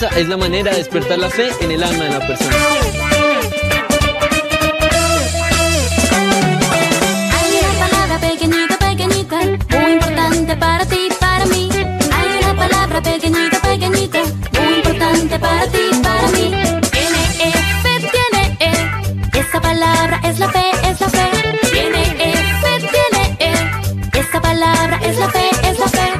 Esa 0.00 0.18
es 0.18 0.28
la 0.28 0.38
manera 0.38 0.70
de 0.70 0.78
despertar 0.78 1.18
la 1.18 1.28
fe 1.28 1.50
en 1.60 1.72
el 1.72 1.82
alma 1.82 2.04
de 2.04 2.10
la 2.10 2.26
persona. 2.26 2.56
Hay 7.36 7.50
una 7.60 7.86
palabra 7.86 8.18
pequeñita, 8.18 8.78
pequeñita, 8.78 9.36
muy 9.78 9.92
importante 9.92 10.56
para 10.56 10.86
ti, 10.86 11.08
para 11.20 11.44
mí. 11.44 11.68
Hay 11.74 12.38
una 12.42 12.56
palabra 12.56 13.02
pequeñita, 13.02 13.60
pequeñita, 13.60 14.20
muy 14.58 14.74
importante 14.76 15.38
para 15.38 15.66
ti, 15.66 15.90
para 16.02 16.28
mí. 16.28 16.50
Tiene 16.92 17.22
E, 17.38 17.52
fe, 17.82 18.10
tiene 18.10 18.56
E. 18.58 19.38
Esa 19.38 19.60
palabra 19.60 20.18
es 20.24 20.38
la 20.38 20.48
fe, 20.48 20.70
es 20.82 20.98
la 20.98 21.08
fe. 21.10 21.28
Tiene 21.72 22.02
E, 22.18 22.32
fe, 22.62 22.88
tiene 22.88 23.36
E. 23.38 24.18
Esa 24.18 24.40
palabra 24.40 24.98
es 25.02 25.18
la 25.18 25.28
fe, 25.28 25.50
es 25.62 25.78
la 25.78 25.88
fe. 25.88 26.19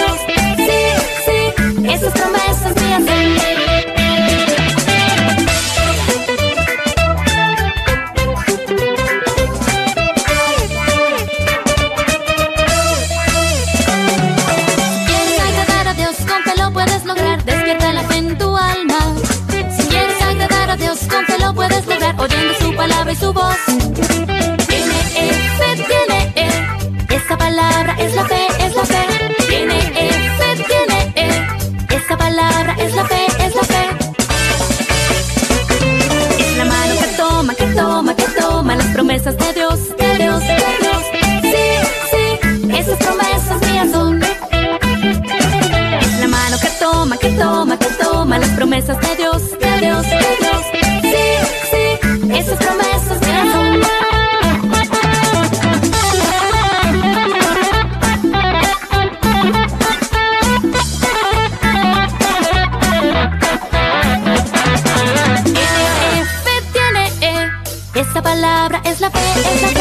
Palabra 68.61 68.81
es 68.91 68.99
la 69.01 69.09
fe, 69.09 69.19
es 69.19 69.61
la 69.61 69.67
fe. 69.69 69.73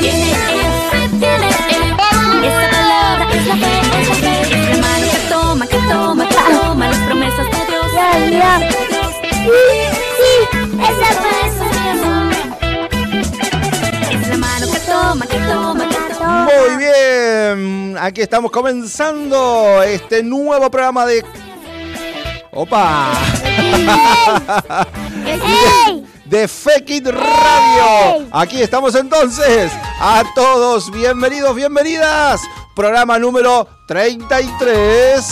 Tiene 0.00 0.32
F, 0.32 1.08
tiene 1.18 1.48
E. 1.48 1.80
Esa 2.46 2.66
palabra 2.70 3.24
es 3.32 3.46
la 3.46 3.56
fe, 3.56 3.72
es 4.00 4.08
la 4.08 4.14
fe. 4.14 4.34
Es 4.42 4.68
la 4.68 4.76
mano 4.86 5.06
que 5.12 5.20
toma, 5.30 5.66
que 5.66 5.78
toma, 5.88 6.28
que 6.28 6.34
toma 6.34 6.88
las 6.88 6.98
promesas 6.98 7.46
de 7.46 7.60
Dios. 7.68 7.86
Ya, 7.94 8.08
ya. 8.28 8.52
Sí, 10.18 10.32
promesas 10.50 11.16
mías 11.24 11.98
son. 12.02 12.28
Es 14.10 14.28
la 14.28 14.36
mano 14.36 14.66
que 14.72 14.80
toma, 14.80 15.26
que 15.26 15.38
toma, 15.38 15.88
que 15.88 16.14
toma. 16.14 16.44
Muy 16.44 16.76
bien, 16.76 17.96
aquí 17.98 18.20
estamos 18.20 18.50
comenzando 18.50 19.82
este 19.82 20.22
nuevo 20.22 20.70
programa 20.70 21.06
de... 21.06 21.24
¡Opa! 22.50 23.10
¡Ey! 25.24 25.94
De 26.28 26.46
Fekit 26.46 27.06
Radio. 27.06 28.26
Aquí 28.32 28.60
estamos 28.60 28.94
entonces. 28.94 29.72
A 30.00 30.22
todos, 30.34 30.90
bienvenidos, 30.90 31.54
bienvenidas. 31.54 32.40
Programa 32.74 33.18
número 33.18 33.66
33. 33.86 35.24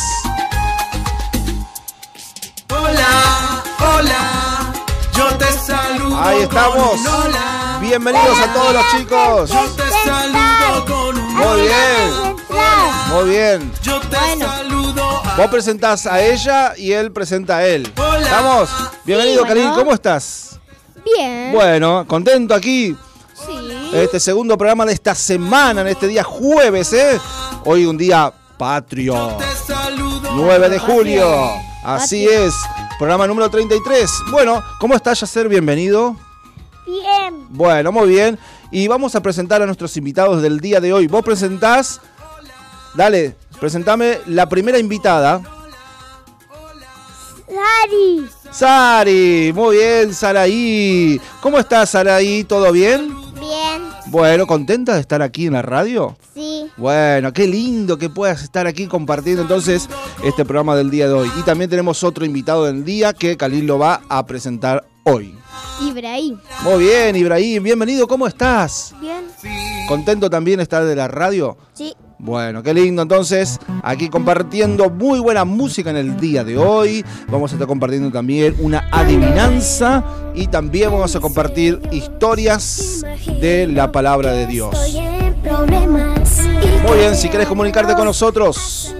Hola, 2.70 3.62
hola, 3.78 4.72
yo 5.14 5.26
te 5.36 5.52
saludo. 5.52 6.18
Ahí 6.18 6.42
estamos. 6.42 6.76
con 6.76 6.98
un 7.00 7.06
hola. 7.06 7.78
Bienvenidos 7.80 8.38
a 8.40 8.52
todos 8.54 8.72
los 8.72 8.90
chicos. 8.92 9.50
Yo 9.50 9.64
te 9.76 9.90
saludo 10.08 10.84
con 10.86 11.18
un 11.18 11.34
Muy 11.34 11.60
bien. 11.60 12.36
Muy 13.12 13.28
bien. 13.30 13.72
Yo 13.82 14.00
te 14.00 14.16
saludo 14.38 15.22
a 15.24 15.36
Vos 15.36 15.46
presentás 15.48 16.06
a 16.06 16.20
ella 16.22 16.72
y 16.76 16.92
él 16.92 17.12
presenta 17.12 17.58
a 17.58 17.66
él. 17.66 17.92
Hola. 17.98 18.20
¿Estamos? 18.20 18.70
Bienvenido, 19.04 19.42
Sí, 19.42 19.48
Karin. 19.48 19.62
bueno. 19.64 19.78
¿Cómo 19.78 19.92
estás? 19.92 20.58
Bien. 21.14 21.52
Bueno, 21.52 22.04
contento 22.06 22.54
aquí. 22.54 22.96
Sí. 23.34 23.90
Este 23.92 24.18
segundo 24.18 24.56
programa 24.58 24.84
de 24.84 24.92
esta 24.92 25.14
semana, 25.14 25.82
en 25.82 25.86
este 25.88 26.06
día 26.08 26.24
jueves, 26.24 26.92
¿eh? 26.92 27.20
Hoy 27.64 27.84
un 27.86 27.96
día 27.96 28.32
patrio. 28.58 29.36
te 29.38 29.72
saludo. 29.72 30.30
9 30.34 30.68
de 30.68 30.78
julio. 30.78 31.50
Así 31.84 32.24
Patrio. 32.24 32.46
es. 32.46 32.54
Programa 32.98 33.26
número 33.26 33.48
33. 33.50 34.10
Bueno, 34.30 34.62
¿cómo 34.80 34.94
estás, 34.96 35.20
Yacer? 35.20 35.48
Bienvenido. 35.48 36.16
Bien. 36.86 37.46
Bueno, 37.50 37.92
muy 37.92 38.08
bien. 38.08 38.38
Y 38.70 38.88
vamos 38.88 39.14
a 39.14 39.20
presentar 39.22 39.62
a 39.62 39.66
nuestros 39.66 39.96
invitados 39.96 40.42
del 40.42 40.60
día 40.60 40.80
de 40.80 40.92
hoy. 40.92 41.06
Vos 41.06 41.22
presentás. 41.24 42.00
Dale, 42.94 43.36
presentame 43.60 44.18
la 44.26 44.48
primera 44.48 44.78
invitada. 44.78 45.42
Sari. 47.46 48.26
Sari, 48.50 49.52
muy 49.54 49.76
bien, 49.76 50.14
Saraí. 50.14 51.20
¿Cómo 51.40 51.58
estás, 51.58 51.90
Saraí? 51.90 52.44
¿Todo 52.44 52.72
bien? 52.72 53.14
Bien. 53.34 53.82
Bueno, 54.06 54.46
¿contenta 54.46 54.94
de 54.94 55.00
estar 55.00 55.20
aquí 55.20 55.46
en 55.46 55.54
la 55.54 55.62
radio? 55.62 56.16
Sí. 56.34 56.70
Bueno, 56.76 57.32
qué 57.32 57.46
lindo 57.46 57.98
que 57.98 58.08
puedas 58.08 58.42
estar 58.42 58.66
aquí 58.66 58.86
compartiendo 58.86 59.42
entonces 59.42 59.88
este 60.24 60.44
programa 60.44 60.76
del 60.76 60.90
día 60.90 61.08
de 61.08 61.14
hoy. 61.14 61.30
Y 61.38 61.42
también 61.42 61.68
tenemos 61.68 62.02
otro 62.04 62.24
invitado 62.24 62.64
del 62.64 62.84
día 62.84 63.12
que 63.12 63.36
Khalil 63.36 63.66
lo 63.66 63.78
va 63.78 64.02
a 64.08 64.24
presentar 64.24 64.84
hoy. 65.04 65.36
Ibrahim. 65.80 66.38
Muy 66.62 66.84
bien, 66.84 67.16
Ibrahim, 67.16 67.62
bienvenido, 67.62 68.06
¿cómo 68.06 68.26
estás? 68.26 68.94
Bien. 69.00 69.26
¿Contento 69.88 70.30
también 70.30 70.58
de 70.58 70.62
estar 70.62 70.84
de 70.84 70.96
la 70.96 71.08
radio? 71.08 71.56
Sí. 71.74 71.94
Bueno, 72.18 72.62
qué 72.62 72.72
lindo 72.72 73.02
entonces, 73.02 73.58
aquí 73.82 74.08
compartiendo 74.08 74.88
muy 74.88 75.20
buena 75.20 75.44
música 75.44 75.90
en 75.90 75.96
el 75.96 76.16
día 76.18 76.44
de 76.44 76.56
hoy. 76.56 77.04
Vamos 77.28 77.52
a 77.52 77.56
estar 77.56 77.68
compartiendo 77.68 78.10
también 78.10 78.56
una 78.58 78.88
adivinanza 78.90 80.02
y 80.34 80.46
también 80.46 80.90
vamos 80.90 81.14
a 81.14 81.20
compartir 81.20 81.80
historias 81.92 83.04
de 83.40 83.66
la 83.66 83.92
palabra 83.92 84.32
de 84.32 84.46
Dios. 84.46 84.74
Muy 86.88 86.98
bien, 86.98 87.14
si 87.16 87.28
querés 87.28 87.48
comunicarte 87.48 87.94
con 87.94 88.06
nosotros, 88.06 88.94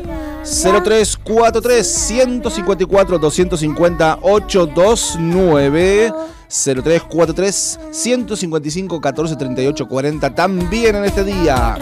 0343 0.45 1.87
154 1.87 3.19
250 3.19 4.19
829 4.21 6.13
0343 6.49 7.81
155 7.91 9.01
14 9.01 9.37
38 9.37 9.89
40 9.89 10.35
también 10.35 10.97
en 10.97 11.05
este 11.07 11.25
día. 11.25 11.79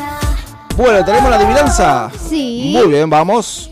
Bueno, 0.76 1.04
tenemos 1.04 1.30
la 1.30 1.36
adivinanza. 1.36 2.10
Sí. 2.28 2.72
Muy 2.76 2.88
bien, 2.88 3.08
vamos. 3.08 3.70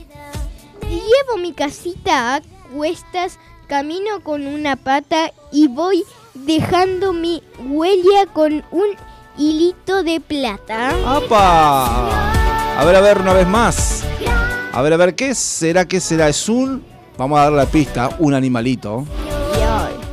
Llevo 0.89 1.37
mi 1.41 1.53
casita 1.53 2.37
a 2.37 2.43
cuestas, 2.73 3.39
camino 3.67 4.21
con 4.23 4.47
una 4.47 4.77
pata 4.77 5.33
y 5.51 5.67
voy 5.67 6.05
dejando 6.35 7.13
mi 7.13 7.43
huella 7.59 8.27
con 8.33 8.65
un 8.71 8.87
hilito 9.37 10.05
de 10.05 10.21
plata. 10.21 10.91
¡Apa! 11.05 12.79
A 12.79 12.85
ver, 12.85 12.95
a 12.95 13.01
ver, 13.01 13.19
una 13.19 13.33
vez 13.33 13.49
más. 13.49 14.05
A 14.73 14.81
ver, 14.81 14.93
a 14.93 14.97
ver, 14.97 15.17
¿qué 15.17 15.35
será? 15.35 15.87
¿Qué 15.87 16.01
será? 16.01 16.29
Es 16.29 16.49
un... 16.49 16.85
Vamos 17.19 17.39
a 17.39 17.43
dar 17.43 17.53
la 17.53 17.67
pista, 17.67 18.11
un 18.21 18.33
animalito. 18.33 19.05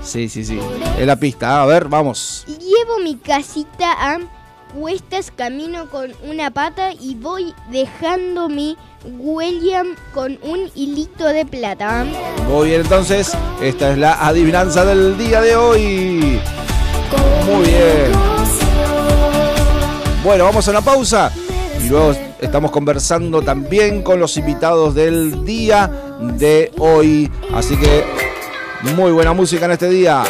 Sí, 0.01 0.27
sí, 0.27 0.43
sí. 0.43 0.59
Es 0.97 1.05
la 1.05 1.17
pista. 1.17 1.61
A 1.61 1.65
ver, 1.65 1.87
vamos. 1.87 2.45
Llevo 2.47 2.99
mi 3.03 3.15
casita 3.15 3.91
a 3.93 4.19
cuestas 4.73 5.31
camino 5.31 5.89
con 5.89 6.11
una 6.23 6.51
pata 6.51 6.91
y 6.93 7.15
voy 7.15 7.53
dejando 7.71 8.49
mi 8.49 8.77
William 9.05 9.95
con 10.13 10.37
un 10.43 10.69
hilito 10.75 11.27
de 11.27 11.45
plata. 11.45 12.05
Muy 12.47 12.69
bien, 12.69 12.81
entonces, 12.81 13.31
esta 13.61 13.91
es 13.91 13.97
la 13.97 14.25
adivinanza 14.25 14.85
del 14.85 15.17
día 15.17 15.41
de 15.41 15.55
hoy. 15.55 16.39
Muy 17.45 17.65
bien. 17.65 18.11
Bueno, 20.23 20.43
vamos 20.43 20.67
a 20.67 20.71
una 20.71 20.81
pausa 20.81 21.31
y 21.81 21.89
luego 21.89 22.13
estamos 22.39 22.71
conversando 22.71 23.41
también 23.41 24.03
con 24.03 24.19
los 24.19 24.35
invitados 24.37 24.93
del 24.93 25.45
día 25.45 25.89
de 26.37 26.71
hoy. 26.77 27.31
Así 27.53 27.77
que 27.77 28.03
muy 28.95 29.11
buena 29.11 29.33
música 29.33 29.65
en 29.65 29.71
este 29.71 29.89
día. 29.89 30.23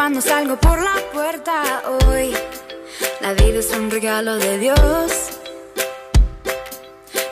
cuando 0.00 0.22
salgo 0.22 0.56
por 0.56 0.80
la 0.80 0.96
puerta 1.12 1.82
hoy. 2.06 2.32
La 3.20 3.34
vida 3.34 3.58
es 3.58 3.70
un 3.72 3.90
regalo 3.90 4.36
de 4.38 4.56
Dios. 4.56 5.12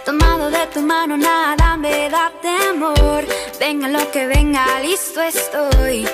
Tomado 0.04 0.50
de 0.50 0.66
tu 0.74 0.82
mano 0.82 1.16
nada 1.16 1.78
me 1.78 2.10
da 2.10 2.30
temor. 2.42 3.24
Venga 3.58 3.88
lo 3.88 4.10
que 4.10 4.26
venga, 4.26 4.80
listo 4.80 5.22
estoy. 5.22 6.06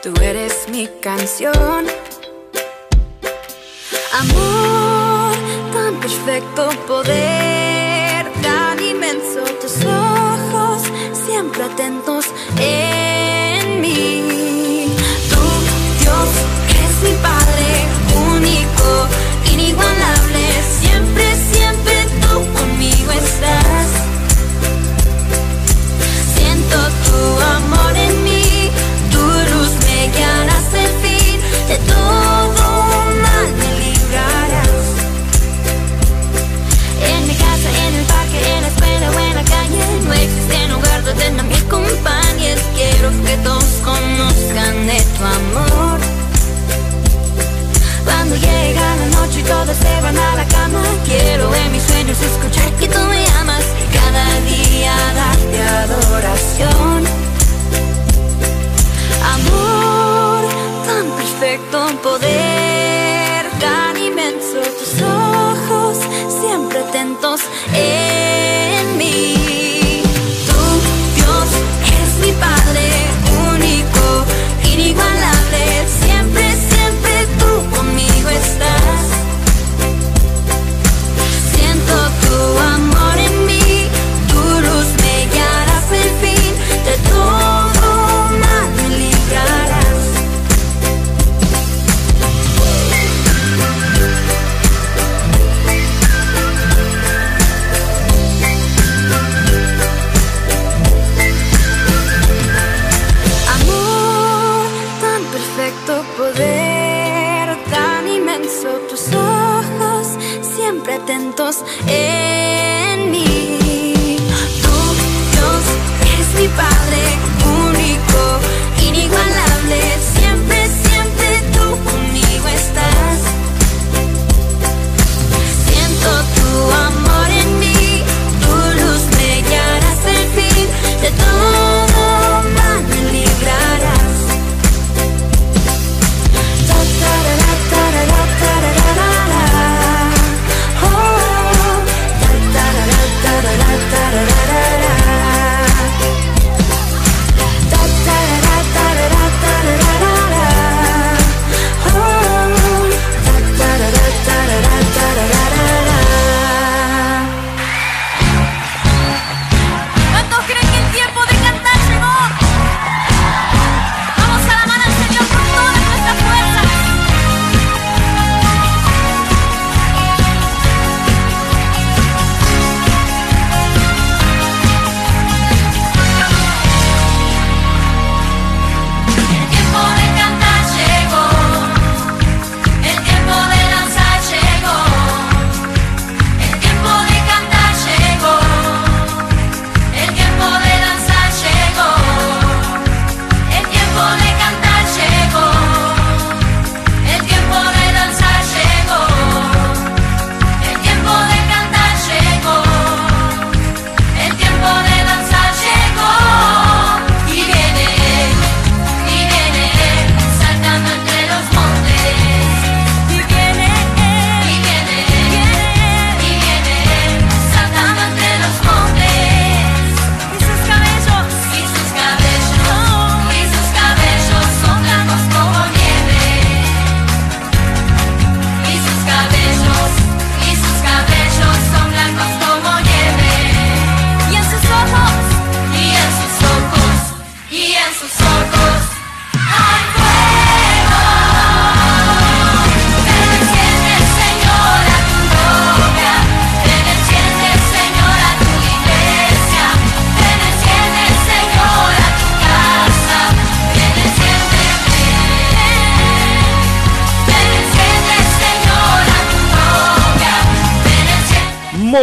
Tú 0.00 0.14
eres 0.22 0.68
mi 0.68 0.86
canción. 1.00 1.86
Amor 4.20 5.34
tan 5.72 5.98
perfecto 5.98 6.68
poder 6.86 7.23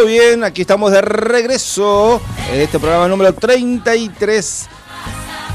Bien, 0.06 0.44
aquí 0.44 0.62
estamos 0.62 0.92
de 0.92 1.02
regreso 1.02 2.20
en 2.52 2.62
este 2.62 2.80
programa 2.80 3.08
número 3.08 3.34
33. 3.34 4.68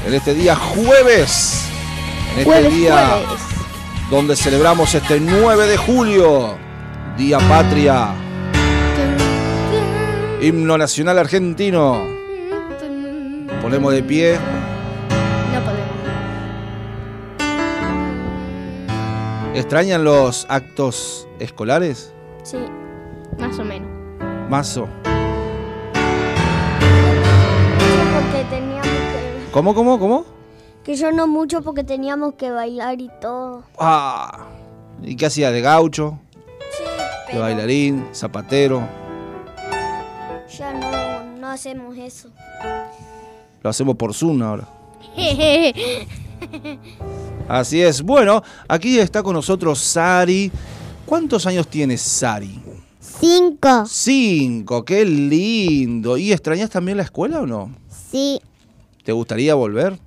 En 0.05 0.13
este 0.13 0.33
día 0.33 0.55
jueves. 0.55 1.63
En 2.33 2.39
este 2.39 2.69
día 2.69 3.19
donde 4.09 4.35
celebramos 4.37 4.93
este 4.95 5.19
9 5.19 5.67
de 5.67 5.75
julio, 5.77 6.55
Día 7.17 7.39
Patria. 7.39 8.13
Himno 10.41 10.77
Nacional 10.77 11.19
Argentino. 11.19 12.05
Ponemos 13.61 13.91
de 13.93 14.03
pie. 14.03 14.39
¿Extrañan 19.53 20.03
los 20.03 20.45
actos 20.47 21.27
escolares? 21.39 22.13
Sí, 22.43 22.57
más 23.37 23.59
o 23.59 23.65
menos. 23.65 23.96
Mazo. 24.49 24.87
porque 28.13 28.45
teníamos 28.49 28.87
que... 28.87 29.51
¿Cómo, 29.51 29.75
cómo, 29.75 29.99
cómo? 29.99 30.25
Que 30.83 30.95
yo 30.95 31.11
no 31.11 31.27
mucho 31.27 31.61
porque 31.61 31.83
teníamos 31.83 32.35
que 32.35 32.49
bailar 32.49 33.01
y 33.01 33.09
todo. 33.19 33.63
Ah. 33.77 34.45
¿Y 35.03 35.15
qué 35.17 35.25
hacía? 35.25 35.51
¿De 35.51 35.61
gaucho? 35.61 36.19
Sí, 36.71 36.83
¿De 37.33 37.39
bailarín? 37.39 38.07
¿Zapatero? 38.13 38.87
ya 40.57 40.73
no, 40.73 41.39
no 41.39 41.47
hacemos 41.49 41.97
eso. 41.97 42.29
Lo 43.61 43.69
hacemos 43.69 43.95
por 43.95 44.13
Zoom 44.13 44.41
ahora. 44.41 44.67
Así 47.49 47.81
es. 47.81 48.01
Bueno, 48.01 48.41
aquí 48.67 48.97
está 48.97 49.21
con 49.21 49.33
nosotros 49.33 49.79
Sari. 49.79 50.51
¿Cuántos 51.05 51.45
años 51.45 51.67
tienes, 51.67 52.01
Sari? 52.01 52.61
Cinco. 53.19 53.85
Cinco, 53.87 54.85
qué 54.85 55.05
lindo. 55.05 56.17
¿Y 56.17 56.31
extrañas 56.31 56.69
también 56.69 56.97
la 56.97 57.03
escuela 57.03 57.41
o 57.41 57.45
no? 57.47 57.71
Sí, 58.11 58.39
¿Te 59.03 59.11
gustaría 59.11 59.55
volver? 59.55 59.97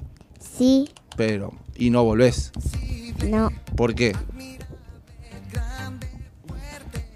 sí, 0.59 0.89
Pero, 1.17 1.53
y 1.77 1.89
no 1.91 2.05
volvés. 2.05 2.53
no, 3.27 3.51
¿Por 3.77 3.95
qué? 3.95 4.15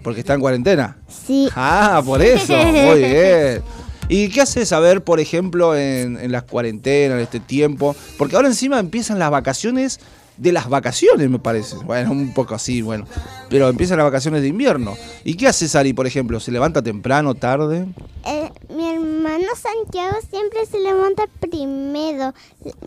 Porque 0.03 0.19
está 0.19 0.33
en 0.35 0.39
cuarentena. 0.39 0.97
sí. 1.07 1.49
Ah, 1.55 2.01
por 2.05 2.21
eso. 2.21 2.53
Muy 2.65 2.99
bien. 2.99 3.61
¿Y 4.07 4.29
qué 4.29 4.41
haces 4.41 4.71
a 4.71 4.79
ver, 4.79 5.03
por 5.03 5.19
ejemplo, 5.19 5.75
en, 5.75 6.19
en 6.19 6.31
las 6.31 6.43
cuarentenas, 6.43 7.15
en 7.17 7.23
este 7.23 7.39
tiempo? 7.39 7.95
Porque 8.17 8.35
ahora 8.35 8.47
encima 8.47 8.79
empiezan 8.79 9.17
las 9.17 9.31
vacaciones 9.31 9.99
de 10.37 10.51
las 10.51 10.69
vacaciones, 10.69 11.29
me 11.29 11.39
parece. 11.39 11.77
Bueno, 11.77 12.11
un 12.11 12.33
poco 12.33 12.55
así, 12.55 12.81
bueno. 12.81 13.05
Pero 13.49 13.69
empiezan 13.69 13.97
las 13.97 14.05
vacaciones 14.05 14.41
de 14.41 14.49
invierno. 14.49 14.95
¿Y 15.23 15.35
qué 15.35 15.47
hace 15.47 15.67
Sari, 15.67 15.93
por 15.93 16.07
ejemplo? 16.07 16.39
¿Se 16.39 16.51
levanta 16.51 16.81
temprano, 16.81 17.35
tarde? 17.35 17.87
Eh, 18.25 18.51
mi 18.69 18.89
hermano 18.89 19.45
Santiago 19.55 20.17
siempre 20.29 20.65
se 20.65 20.79
levanta 20.79 21.23
primero. 21.39 22.33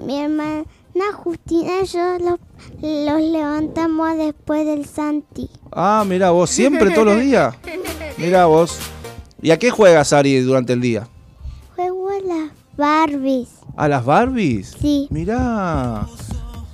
Mi 0.05 0.21
hermana 0.21 0.65
Justina 1.15 1.83
y 1.83 1.87
yo 1.87 2.19
los, 2.19 2.39
los 2.83 3.21
levantamos 3.21 4.17
después 4.17 4.67
del 4.67 4.85
Santi. 4.85 5.49
Ah, 5.73 6.05
mira 6.07 6.31
vos, 6.31 6.51
siempre, 6.51 6.91
todos 6.91 7.07
los 7.07 7.21
días. 7.21 7.55
Mira 8.17 8.47
vos. 8.47 8.79
¿Y 9.41 9.53
a 9.53 9.59
qué 9.59 9.71
juegas, 9.71 10.09
Sari, 10.09 10.41
durante 10.41 10.73
el 10.73 10.81
día? 10.81 11.09
Juego 11.77 12.09
a 12.11 12.21
las 12.21 12.51
Barbies. 12.77 13.49
¿A 13.77 13.87
las 13.87 14.05
Barbies? 14.05 14.77
Sí. 14.81 15.07
Mirá. 15.11 16.07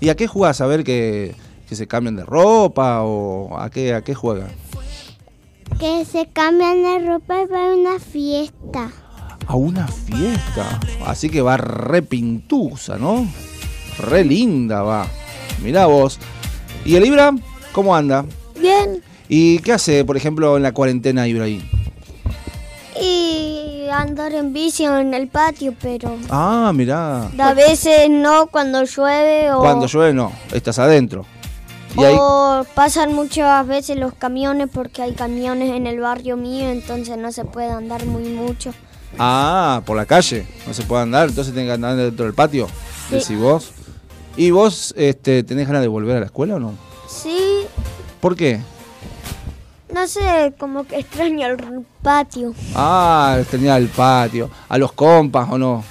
¿Y 0.05 0.11
a 0.11 0.17
qué 0.17 0.27
jugás? 0.27 0.61
A 0.61 0.67
ver 0.67 0.85
que, 0.85 1.35
que 1.67 1.75
se 1.75 1.87
cambian 1.87 2.15
de 2.15 2.27
ropa 2.27 3.01
o 3.05 3.59
a 3.59 3.71
qué, 3.71 3.95
a 3.95 4.05
qué 4.05 4.15
juegan. 4.15 4.51
Que 5.81 6.05
se 6.05 6.29
cambian 6.31 6.83
de 6.83 7.09
ropa 7.09 7.37
y 7.39 7.55
a 7.55 7.75
una 7.75 7.99
fiesta. 7.99 8.93
A 9.47 9.57
una 9.57 9.89
fiesta. 9.89 10.79
Así 11.07 11.31
que 11.31 11.41
va 11.41 11.57
re 11.57 12.03
pintusa, 12.03 12.99
¿no? 12.99 13.27
Re 13.99 14.27
linda 14.27 14.83
va. 14.83 15.07
Mirá 15.63 15.87
vos. 15.87 16.19
¿Y 16.85 16.97
el 16.97 17.07
Ibra? 17.07 17.35
¿Cómo 17.73 17.97
anda? 17.97 18.27
Bien. 18.61 19.03
¿Y 19.31 19.61
qué 19.61 19.73
hace, 19.73 20.05
por 20.05 20.19
ejemplo, 20.19 20.59
en 20.59 20.65
la 20.65 20.73
cuarentena 20.73 21.27
Ibrahim? 21.27 21.63
Y 23.01 23.64
andar 23.91 24.33
en 24.33 24.53
bici 24.53 24.85
en 24.85 25.15
el 25.15 25.29
patio, 25.29 25.75
pero 25.81 26.17
Ah, 26.31 26.73
mirá. 26.75 27.29
a 27.39 27.55
veces 27.55 28.09
no 28.11 28.47
cuando 28.49 28.83
llueve 28.85 29.53
o, 29.53 29.61
Cuando 29.61 29.87
llueve 29.87 30.13
no, 30.15 30.33
estás 30.53 30.79
adentro. 30.79 31.25
Y 31.97 32.01
o 32.03 32.67
pasan 32.75 33.15
muchas 33.15 33.65
veces 33.69 33.97
los 33.97 34.15
camiones 34.15 34.69
porque 34.73 35.03
hay 35.03 35.13
camiones 35.13 35.71
en 35.71 35.87
el 35.87 36.01
barrio 36.01 36.37
mío, 36.37 36.69
entonces 36.69 37.17
no 37.17 37.31
se 37.31 37.45
puede 37.45 37.71
andar 37.71 38.05
muy 38.07 38.25
mucho. 38.25 38.73
ah, 39.19 39.81
por 39.87 39.97
la 39.97 40.05
calle, 40.07 40.45
no 40.67 40.75
se 40.75 40.83
puede 40.83 41.03
andar, 41.03 41.29
entonces 41.29 41.55
tenés 41.55 41.69
que 41.69 41.75
andar 41.75 41.95
dentro 41.97 42.25
del 42.25 42.35
patio. 42.35 42.67
Sí. 43.09 43.15
Decís 43.17 43.39
vos. 43.39 43.71
¿Y 44.37 44.51
vos 44.51 44.93
este, 44.97 45.45
tenés 45.45 45.69
ganas 45.69 45.83
de 45.83 45.89
volver 45.89 46.17
a 46.17 46.21
la 46.21 46.27
escuela 46.27 46.57
o 46.57 46.59
no? 46.59 46.75
Sí, 47.09 47.39
¿Por 48.21 48.35
qué? 48.35 48.61
No 49.95 50.07
sé, 50.09 50.53
como 50.59 50.85
que 50.87 50.99
extraño 50.99 51.47
el 51.47 51.87
patio. 52.03 52.53
Ah, 52.75 53.39
tenía 53.51 53.77
el 53.77 53.89
patio. 53.89 54.51
¿A 54.69 54.77
los 54.77 54.93
compas 54.93 55.49
o 55.51 55.57
no? 55.57 55.85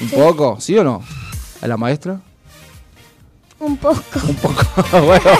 ¿Un 0.00 0.10
poco? 0.10 0.56
¿Sí 0.60 0.78
o 0.78 0.84
no? 0.84 1.02
¿A 1.60 1.66
la 1.66 1.76
maestra? 1.76 2.20
Un 3.58 3.76
poco. 3.76 3.98
Un 4.26 4.34
poco. 4.36 4.62
bueno, 5.04 5.30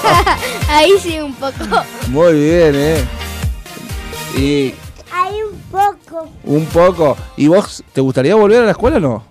Ahí 0.68 0.92
sí 1.00 1.18
un 1.20 1.32
poco. 1.34 1.54
muy 2.08 2.32
bien, 2.34 2.74
¿eh? 2.74 3.04
Y 4.36 4.74
Hay 5.12 5.34
un 5.42 5.58
poco. 5.70 6.28
un 6.44 6.66
poco. 6.66 7.16
¿Y 7.36 7.48
vos 7.48 7.82
te 7.92 8.00
gustaría 8.00 8.34
volver 8.34 8.62
a 8.62 8.66
la 8.66 8.72
escuela 8.72 8.98
o 8.98 9.00
no? 9.00 9.30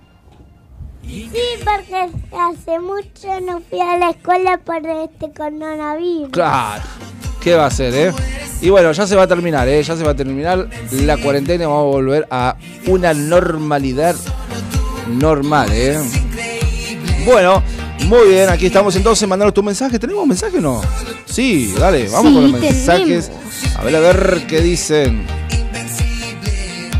Sí, 1.06 1.30
porque 1.66 2.10
hace 2.38 2.80
mucho 2.80 3.42
no 3.42 3.62
fui 3.70 3.80
a 3.82 3.98
la 3.98 4.12
escuela 4.12 4.58
por 4.58 4.78
este 4.86 5.32
coronavirus. 5.34 6.30
Claro. 6.32 6.84
¿Qué 7.42 7.56
va 7.56 7.64
a 7.66 7.68
hacer, 7.68 7.94
eh? 7.96 8.14
Y 8.62 8.70
bueno, 8.70 8.92
ya 8.92 9.08
se 9.08 9.16
va 9.16 9.24
a 9.24 9.28
terminar, 9.28 9.68
¿eh? 9.70 9.82
Ya 9.82 9.96
se 9.96 10.04
va 10.04 10.12
a 10.12 10.16
terminar 10.16 10.68
la 10.92 11.18
cuarentena 11.18 11.64
y 11.64 11.68
vamos 11.68 11.82
a 11.84 11.88
volver 11.98 12.28
a 12.30 12.56
una 12.88 13.14
normalidad 13.14 14.16
normal, 15.08 15.70
¿eh? 15.72 15.98
Bueno, 17.26 17.64
muy 18.08 18.28
bien, 18.30 18.50
aquí 18.50 18.66
estamos 18.66 18.96
entonces. 18.96 19.28
Mandanos 19.28 19.54
tu 19.54 19.64
mensaje. 19.64 19.98
¿Tenemos 20.00 20.26
mensaje 20.28 20.58
o 20.58 20.62
no? 20.62 20.82
Sí, 21.26 21.74
dale, 21.80 22.10
vamos 22.10 22.28
Sí, 22.28 22.34
con 22.34 22.52
los 22.52 22.62
mensajes. 22.62 23.30
tenemos. 23.30 23.76
A 23.78 23.84
ver, 23.84 23.96
a 23.96 24.00
ver 24.00 24.42
qué 24.48 24.62
dicen. 24.62 25.26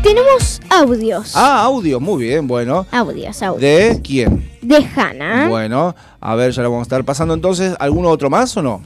Tenemos 0.02 0.60
audios. 0.70 1.32
Ah, 1.34 1.62
audio, 1.64 2.00
muy 2.00 2.24
bien, 2.24 2.46
bueno. 2.46 2.86
Audios, 2.90 3.42
audios. 3.42 3.60
¿De 3.60 4.00
quién? 4.02 4.48
De 4.62 4.86
Hannah. 4.96 5.48
Bueno, 5.48 5.94
a 6.20 6.34
ver, 6.34 6.52
ya 6.52 6.62
lo 6.62 6.70
vamos 6.70 6.84
a 6.84 6.88
estar 6.88 7.04
pasando 7.04 7.34
entonces. 7.34 7.74
¿Alguno 7.78 8.08
otro 8.08 8.30
más 8.30 8.56
o 8.56 8.62
no? 8.62 8.82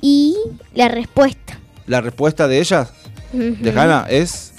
Y 0.00 0.36
la 0.74 0.88
respuesta. 0.88 1.58
La 1.86 2.00
respuesta 2.00 2.46
de 2.48 2.60
ella, 2.60 2.88
de. 3.32 3.70
Hanna, 3.70 4.06
es 4.08 4.52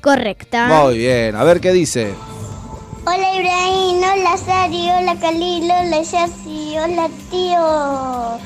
Correcta. 0.00 0.68
muy 0.68 0.98
bien. 0.98 1.34
A 1.36 1.44
ver 1.44 1.60
qué 1.60 1.72
dice. 1.72 2.14
Hola 3.06 3.34
Ibrahim, 3.36 3.98
hola 3.98 4.36
Sari, 4.38 4.88
hola 4.90 5.16
Khalil, 5.20 5.64
hola 5.64 6.02
Yassi, 6.02 6.74
hola 6.78 7.10
tío. 7.30 8.38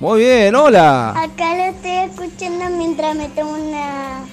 Muy 0.00 0.20
bien, 0.20 0.54
hola. 0.54 1.10
Acá 1.10 1.56
lo 1.56 1.62
estoy 1.74 2.10
escuchando 2.10 2.68
mientras 2.76 3.14
me 3.16 3.28
tomo 3.30 3.52
una 3.52 4.24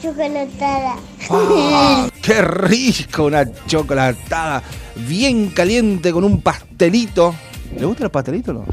chocolatada. 0.00 0.96
Ah, 1.30 2.08
¡Qué 2.22 2.42
rico! 2.42 3.24
Una 3.24 3.44
chocolatada 3.66 4.62
bien 4.94 5.48
caliente 5.50 6.12
con 6.12 6.22
un 6.24 6.40
pastelito. 6.42 7.34
¿Le 7.76 7.86
gusta 7.86 8.04
el 8.04 8.10
pastelito 8.10 8.50
o 8.52 8.54
no? 8.54 8.64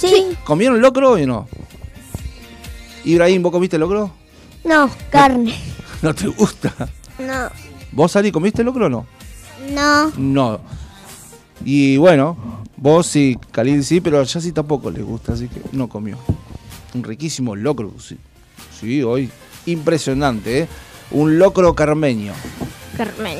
Sí. 0.00 0.36
¿Comieron 0.44 0.80
locro 0.80 1.10
hoy 1.12 1.24
o 1.24 1.26
no? 1.26 1.48
Ibrahim, 3.04 3.42
¿vos 3.42 3.52
comiste 3.52 3.78
locro? 3.78 4.10
No, 4.64 4.90
carne. 5.10 5.54
¿No 6.02 6.14
te 6.14 6.26
gusta? 6.28 6.72
No. 7.18 7.50
¿Vos, 7.92 8.16
Ari, 8.16 8.32
comiste 8.32 8.62
locro 8.64 8.86
o 8.86 8.88
no? 8.88 9.06
No. 9.72 10.12
No. 10.16 10.60
Y 11.64 11.96
bueno, 11.98 12.62
vos 12.76 13.06
sí, 13.06 13.36
Khalil 13.52 13.84
sí, 13.84 14.00
pero 14.00 14.20
a 14.20 14.22
Yassi 14.22 14.52
tampoco 14.52 14.90
le 14.90 15.02
gusta, 15.02 15.34
así 15.34 15.48
que 15.48 15.60
no 15.72 15.88
comió. 15.88 16.16
Un 16.94 17.04
riquísimo 17.04 17.54
locro, 17.54 17.92
sí. 17.98 18.16
Sí, 18.80 19.02
hoy. 19.02 19.30
Impresionante, 19.66 20.60
¿eh? 20.60 20.68
Un 21.10 21.38
locro 21.38 21.74
carmeño. 21.74 22.32
Carmen. 22.96 23.38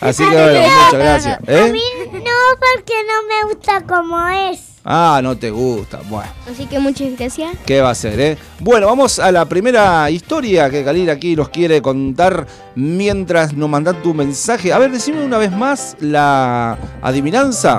Así 0.00 0.24
que 0.28 0.30
bueno, 0.30 0.60
muchas 0.60 0.92
gracias. 0.94 1.38
A 1.48 1.52
¿Eh? 1.52 1.72
mí 1.72 1.80
no, 2.12 2.20
porque 2.20 2.94
no 3.06 3.22
me 3.28 3.54
gusta 3.54 3.82
como 3.84 4.26
es. 4.50 4.75
Ah, 4.88 5.18
no 5.20 5.36
te 5.36 5.50
gusta. 5.50 6.00
Bueno, 6.08 6.30
Así 6.48 6.64
que 6.66 6.78
muchas 6.78 7.16
gracias. 7.18 7.56
¿qué 7.66 7.80
va 7.80 7.90
a 7.90 7.94
ser, 7.96 8.20
eh? 8.20 8.38
Bueno, 8.60 8.86
vamos 8.86 9.18
a 9.18 9.32
la 9.32 9.44
primera 9.44 10.08
historia 10.10 10.70
que 10.70 10.84
Khalil 10.84 11.10
aquí 11.10 11.34
nos 11.34 11.48
quiere 11.48 11.82
contar 11.82 12.46
mientras 12.76 13.52
nos 13.52 13.68
mandan 13.68 14.00
tu 14.00 14.14
mensaje. 14.14 14.72
A 14.72 14.78
ver, 14.78 14.92
decime 14.92 15.24
una 15.24 15.38
vez 15.38 15.50
más 15.50 15.96
la 15.98 16.78
adivinanza. 17.02 17.78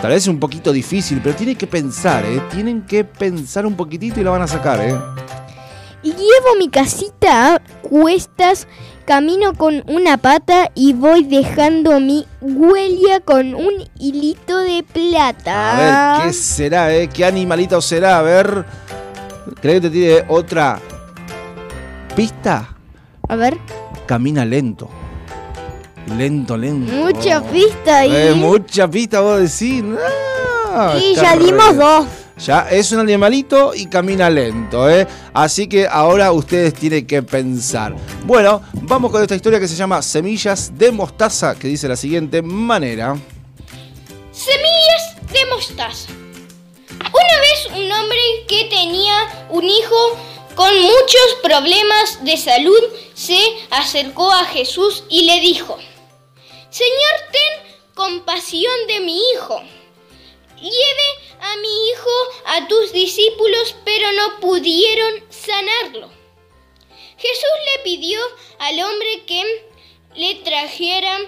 Tal 0.00 0.10
vez 0.10 0.22
es 0.22 0.28
un 0.28 0.40
poquito 0.40 0.72
difícil, 0.72 1.20
pero 1.22 1.36
tienen 1.36 1.56
que 1.56 1.66
pensar, 1.66 2.24
¿eh? 2.24 2.40
Tienen 2.50 2.86
que 2.86 3.04
pensar 3.04 3.66
un 3.66 3.76
poquitito 3.76 4.18
y 4.20 4.24
la 4.24 4.30
van 4.30 4.42
a 4.42 4.46
sacar, 4.46 4.80
¿eh? 4.80 4.96
Y 6.02 6.12
llevo 6.12 6.56
mi 6.58 6.70
casita 6.70 7.56
a 7.56 7.58
cuestas 7.82 8.66
camino 9.04 9.54
con 9.54 9.84
una 9.86 10.16
pata 10.16 10.70
y 10.74 10.92
voy 10.92 11.24
dejando 11.24 12.00
mi 12.00 12.26
huella 12.40 13.20
con 13.20 13.54
un 13.54 13.72
hilito 13.98 14.58
de 14.58 14.82
plata. 14.82 16.16
A 16.16 16.18
ver, 16.18 16.26
¿qué 16.26 16.32
será, 16.32 16.94
eh? 16.94 17.08
¿Qué 17.08 17.24
animalito 17.24 17.80
será? 17.80 18.18
A 18.18 18.22
ver. 18.22 18.64
¿Crees 19.60 19.80
que 19.80 19.88
te 19.88 19.90
tire 19.90 20.24
otra 20.28 20.80
pista? 22.16 22.74
A 23.28 23.36
ver, 23.36 23.58
Camina 24.06 24.44
lento. 24.44 24.88
Lento, 26.16 26.56
lento. 26.56 26.92
mucha 26.92 27.42
pista 27.42 27.98
ahí. 27.98 28.14
Eh, 28.14 28.34
mucha 28.34 28.88
pista, 28.88 29.20
vos 29.20 29.38
decís. 29.38 29.82
No, 29.82 30.98
y 30.98 31.14
ya 31.14 31.36
dimos 31.36 31.76
dos. 31.76 32.06
Ya 32.38 32.68
es 32.70 32.90
un 32.92 33.00
animalito 33.00 33.74
y 33.74 33.86
camina 33.86 34.28
lento, 34.28 34.90
¿eh? 34.90 35.06
Así 35.32 35.68
que 35.68 35.86
ahora 35.86 36.32
ustedes 36.32 36.74
tienen 36.74 37.06
que 37.06 37.22
pensar. 37.22 37.94
Bueno, 38.24 38.62
vamos 38.82 39.12
con 39.12 39.22
esta 39.22 39.36
historia 39.36 39.60
que 39.60 39.68
se 39.68 39.76
llama 39.76 40.02
Semillas 40.02 40.76
de 40.76 40.90
Mostaza, 40.90 41.54
que 41.54 41.68
dice 41.68 41.86
la 41.86 41.96
siguiente 41.96 42.42
manera. 42.42 43.16
Semillas 44.32 45.32
de 45.32 45.46
mostaza. 45.46 46.10
Una 46.90 47.40
vez 47.40 47.66
un 47.76 47.92
hombre 47.92 48.18
que 48.48 48.64
tenía 48.64 49.46
un 49.50 49.64
hijo 49.64 50.18
con 50.56 50.72
muchos 50.80 51.36
problemas 51.42 52.24
de 52.24 52.36
salud 52.36 52.80
se 53.14 53.38
acercó 53.70 54.32
a 54.32 54.44
Jesús 54.44 55.04
y 55.08 55.24
le 55.24 55.40
dijo, 55.40 55.78
Señor, 56.70 57.14
ten 57.32 57.74
compasión 57.94 58.74
de 58.88 59.00
mi 59.00 59.18
hijo. 59.34 59.62
Lleve 60.64 61.08
a 61.40 61.56
mi 61.58 61.90
hijo 61.90 62.10
a 62.46 62.68
tus 62.68 62.90
discípulos, 62.90 63.76
pero 63.84 64.10
no 64.12 64.40
pudieron 64.40 65.22
sanarlo. 65.28 66.10
Jesús 67.18 67.50
le 67.66 67.82
pidió 67.82 68.18
al 68.58 68.80
hombre 68.80 69.24
que 69.26 69.66
le 70.14 70.36
trajeran 70.36 71.20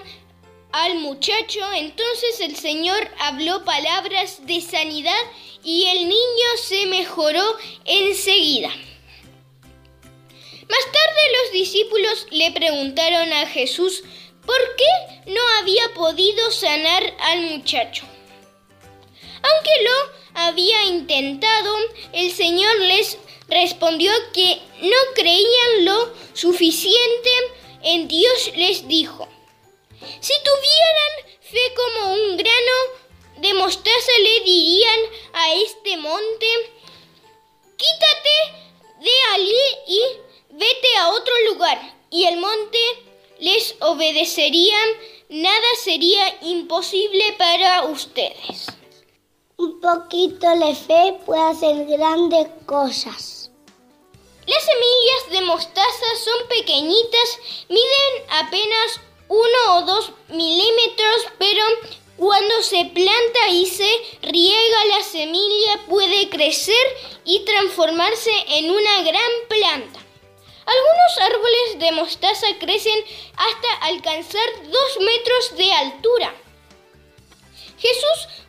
al 0.71 0.95
muchacho, 0.95 1.59
entonces 1.73 2.39
el 2.39 2.55
Señor 2.55 3.11
habló 3.19 3.63
palabras 3.63 4.47
de 4.47 4.59
sanidad 4.59 5.21
y 5.63 5.85
el 5.85 6.09
niño 6.09 6.57
se 6.59 6.87
mejoró 6.87 7.45
enseguida. 7.85 8.69
Más 8.69 10.85
tarde 10.85 11.21
los 11.43 11.51
discípulos 11.51 12.25
le 12.31 12.51
preguntaron 12.53 13.31
a 13.33 13.45
Jesús 13.45 14.03
por 14.47 14.75
qué 14.77 15.31
no 15.31 15.41
había 15.59 15.93
podido 15.93 16.49
sanar 16.49 17.15
al 17.19 17.41
muchacho. 17.51 18.07
Aunque 19.41 19.71
lo 19.83 20.41
había 20.41 20.83
intentado, 20.85 21.75
el 22.13 22.31
Señor 22.31 22.75
les 22.79 23.17
respondió 23.47 24.11
que 24.33 24.59
no 24.81 24.97
creían 25.15 25.85
lo 25.85 26.13
suficiente 26.33 27.29
en 27.83 28.07
Dios, 28.07 28.51
les 28.55 28.87
dijo. 28.87 29.27
Si 30.19 30.33
tuvieran 30.43 31.39
fe 31.41 31.73
como 31.75 32.13
un 32.13 32.37
grano 32.37 32.77
de 33.37 33.53
mostaza, 33.53 34.11
le 34.21 34.39
dirían 34.41 34.99
a 35.33 35.53
este 35.53 35.97
monte, 35.97 36.47
quítate 37.77 38.67
de 38.99 39.11
allí 39.35 39.63
y 39.87 40.01
vete 40.49 40.97
a 40.99 41.09
otro 41.09 41.33
lugar. 41.51 41.95
Y 42.09 42.25
el 42.25 42.37
monte 42.37 42.79
les 43.39 43.75
obedecería, 43.81 44.77
nada 45.29 45.67
sería 45.83 46.37
imposible 46.41 47.35
para 47.37 47.83
ustedes. 47.83 48.76
Un 49.59 49.81
poquito 49.81 50.47
de 50.55 50.75
fe 50.75 51.19
puede 51.25 51.41
hacer 51.41 51.87
grandes 51.87 52.47
cosas. 52.67 53.49
Las 54.45 54.63
semillas 54.63 55.31
de 55.31 55.41
mostaza 55.47 56.05
son 56.23 56.47
pequeñitas, 56.47 57.39
miden 57.67 58.29
apenas 58.29 58.99
uno 59.27 59.77
o 59.77 59.81
dos 59.81 60.11
milímetros, 60.27 61.27
pero 61.39 61.63
cuando 62.17 62.61
se 62.61 62.85
planta 62.85 63.49
y 63.49 63.65
se 63.65 63.89
riega 64.21 64.85
la 64.95 65.03
semilla 65.03 65.85
puede 65.89 66.29
crecer 66.29 66.85
y 67.25 67.39
transformarse 67.39 68.31
en 68.49 68.69
una 68.69 69.01
gran 69.01 69.31
planta. 69.49 69.99
Algunos 70.67 71.17
árboles 71.33 71.79
de 71.79 71.91
mostaza 71.93 72.47
crecen 72.59 73.03
hasta 73.35 73.73
alcanzar 73.87 74.69
dos 74.69 74.99
metros 74.99 75.57
de 75.57 75.73
altura. 75.73 76.35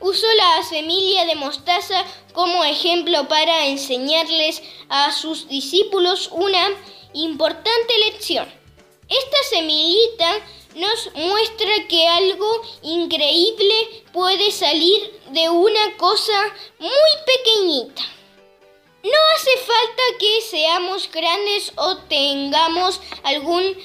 Usó 0.08 0.26
la 0.36 0.62
semilla 0.62 1.26
de 1.26 1.34
mostaza 1.34 2.02
como 2.32 2.64
ejemplo 2.64 3.28
para 3.28 3.66
enseñarles 3.66 4.62
a 4.88 5.12
sus 5.12 5.48
discípulos 5.48 6.30
una 6.32 6.66
importante 7.12 7.92
lección. 8.06 8.50
Esta 9.06 9.36
semillita 9.50 10.30
nos 10.76 11.14
muestra 11.14 11.86
que 11.88 12.08
algo 12.08 12.62
increíble 12.80 13.74
puede 14.14 14.50
salir 14.50 15.12
de 15.32 15.50
una 15.50 15.94
cosa 15.98 16.54
muy 16.78 16.90
pequeñita. 17.26 18.02
No 19.02 19.18
hace 19.36 19.56
falta 19.58 20.02
que 20.18 20.40
seamos 20.40 21.10
grandes 21.12 21.72
o 21.76 21.98
tengamos 22.08 22.98
algún 23.24 23.76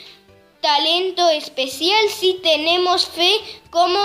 talento 0.61 1.27
especial 1.31 2.09
si 2.09 2.35
tenemos 2.35 3.07
fe 3.07 3.41
como 3.69 3.99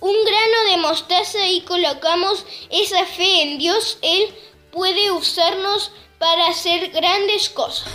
un 0.00 0.24
grano 0.24 0.70
de 0.70 0.76
mostaza 0.78 1.46
y 1.46 1.60
colocamos 1.62 2.44
esa 2.70 3.04
fe 3.04 3.42
en 3.42 3.58
Dios, 3.58 3.98
Él 4.02 4.34
puede 4.72 5.10
usarnos 5.10 5.92
para 6.18 6.48
hacer 6.48 6.90
grandes 6.90 7.48
cosas. 7.50 7.92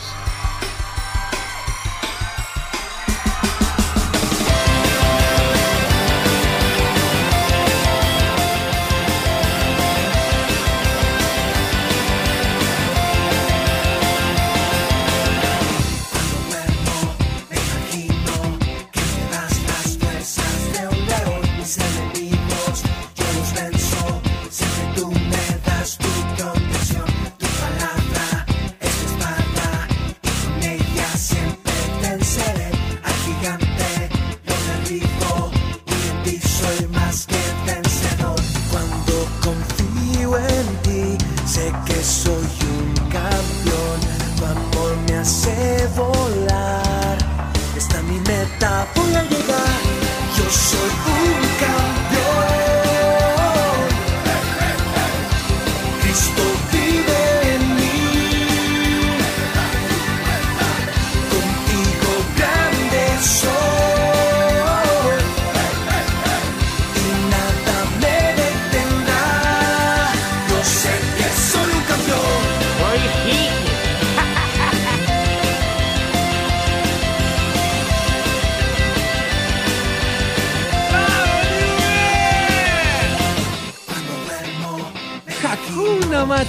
Una 86.25 86.41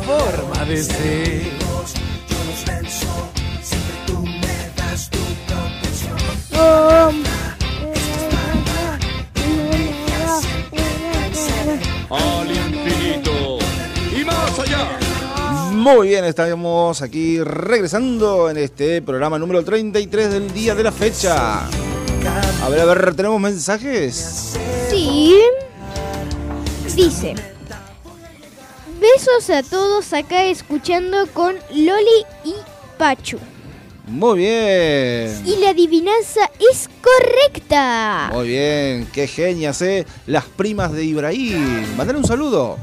forma 0.00 0.64
de 0.64 0.82
ser. 0.82 1.42
Al 12.08 12.50
infinito 12.50 13.58
y 14.18 14.24
más 14.24 14.58
allá. 14.58 14.98
Muy 15.72 16.08
bien, 16.08 16.24
estamos 16.24 17.02
aquí 17.02 17.42
regresando 17.42 18.48
en 18.48 18.56
este 18.56 19.02
programa 19.02 19.38
número 19.38 19.62
33 19.62 20.30
del 20.30 20.50
día 20.54 20.74
de 20.74 20.82
la 20.82 20.92
fecha. 20.92 21.66
A 21.66 22.68
ver, 22.70 22.80
a 22.80 22.84
ver, 22.86 23.14
¿tenemos 23.14 23.38
mensajes? 23.38 24.56
Sí. 24.88 25.36
Dice. 26.94 27.49
Besos 29.00 29.48
a 29.50 29.62
todos 29.62 30.12
acá 30.12 30.44
escuchando 30.44 31.26
con 31.32 31.54
Loli 31.70 32.24
y 32.44 32.54
Pachu. 32.98 33.38
Muy 34.06 34.38
bien. 34.40 35.42
Y 35.46 35.56
la 35.56 35.70
adivinanza 35.70 36.50
es 36.70 36.88
correcta. 37.00 38.28
Muy 38.32 38.48
bien, 38.48 39.08
qué 39.12 39.26
genias, 39.26 39.80
¿eh? 39.82 40.04
Las 40.26 40.44
primas 40.44 40.92
de 40.92 41.04
Ibrahim. 41.04 41.96
Mandale 41.96 42.18
un 42.18 42.26
saludo. 42.26 42.76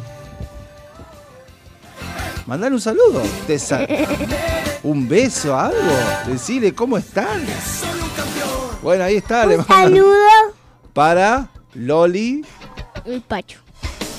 Mandale 2.45 2.73
un 2.75 2.81
saludo. 2.81 3.21
Te 3.45 3.57
un 4.83 5.07
beso, 5.07 5.55
algo. 5.57 5.77
Decile 6.27 6.73
cómo 6.73 6.97
están. 6.97 7.45
Bueno, 8.81 9.03
ahí 9.03 9.17
está. 9.17 9.45
le 9.45 9.57
mandan- 9.57 9.83
Saludo. 9.83 10.15
Para 10.93 11.49
Loli. 11.73 12.43
El 13.05 13.21
Pacho. 13.21 13.59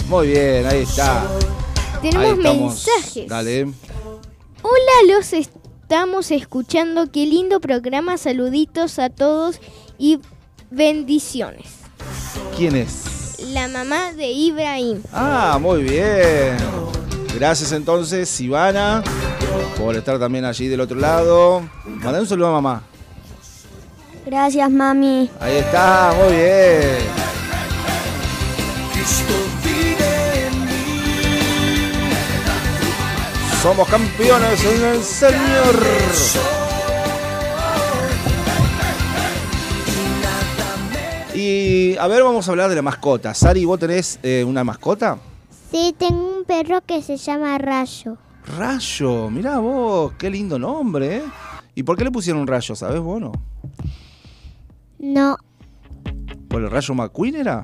Muy 0.09 0.29
bien, 0.29 0.67
ahí 0.67 0.83
está. 0.83 1.25
Tenemos 2.03 2.37
mensajes. 2.39 3.29
Dale. 3.29 3.65
Hola, 4.63 5.15
los 5.17 5.33
estamos 5.33 6.31
escuchando. 6.31 7.11
Qué 7.11 7.27
lindo 7.27 7.61
programa. 7.61 8.19
Saluditos 8.19 8.99
a 8.99 9.11
todos 9.11 9.61
y 9.99 10.21
bendiciones. 10.71 11.67
¿Quién 12.57 12.77
es? 12.77 13.39
La 13.53 13.69
mamá 13.69 14.13
de 14.13 14.31
Ibrahim. 14.31 15.03
Ah, 15.13 15.59
muy 15.61 15.83
bien. 15.83 16.57
Gracias 17.35 17.73
entonces, 17.73 18.41
Ivana, 18.41 19.03
por 19.79 19.95
estar 19.95 20.19
también 20.19 20.45
allí 20.45 20.67
del 20.67 20.81
otro 20.81 20.99
lado. 20.99 21.69
Mandale 21.85 22.21
un 22.21 22.27
saludo 22.27 22.49
a 22.49 22.53
mamá. 22.61 22.83
Gracias, 24.27 24.71
mami. 24.71 25.31
Ahí 25.41 25.57
está, 25.57 26.13
muy 26.19 26.37
bien. 26.37 27.29
Somos 33.69 33.87
campeones 33.89 34.65
en 34.65 34.83
el 34.83 35.03
Señor. 35.03 35.77
Y 41.35 41.97
a 41.99 42.07
ver, 42.09 42.23
vamos 42.23 42.49
a 42.49 42.51
hablar 42.51 42.71
de 42.71 42.77
la 42.77 42.83
mascota. 42.83 43.35
Sari, 43.35 43.65
¿vos 43.65 43.79
tenés 43.79 44.19
eh, 44.23 44.43
una 44.45 44.65
mascota? 44.65 45.19
Sí, 45.71 45.95
tengo 45.99 46.39
un 46.39 46.45
perro 46.45 46.81
que 46.85 47.03
se 47.03 47.17
llama 47.17 47.59
Rayo. 47.59 48.17
Rayo, 48.57 49.29
mirá 49.31 49.59
vos, 49.59 50.13
qué 50.19 50.31
lindo 50.31 50.59
nombre, 50.59 51.17
¿eh? 51.19 51.23
¿Y 51.75 51.83
por 51.83 51.97
qué 51.97 52.05
le 52.05 52.11
pusieron 52.11 52.47
rayo, 52.47 52.75
sabes 52.75 53.01
vos 53.01 53.21
no? 53.21 53.33
No, 54.99 55.37
¿Por 56.49 56.63
el 56.63 56.71
rayo 56.71 56.95
McQueen 56.95 57.37
era? 57.37 57.63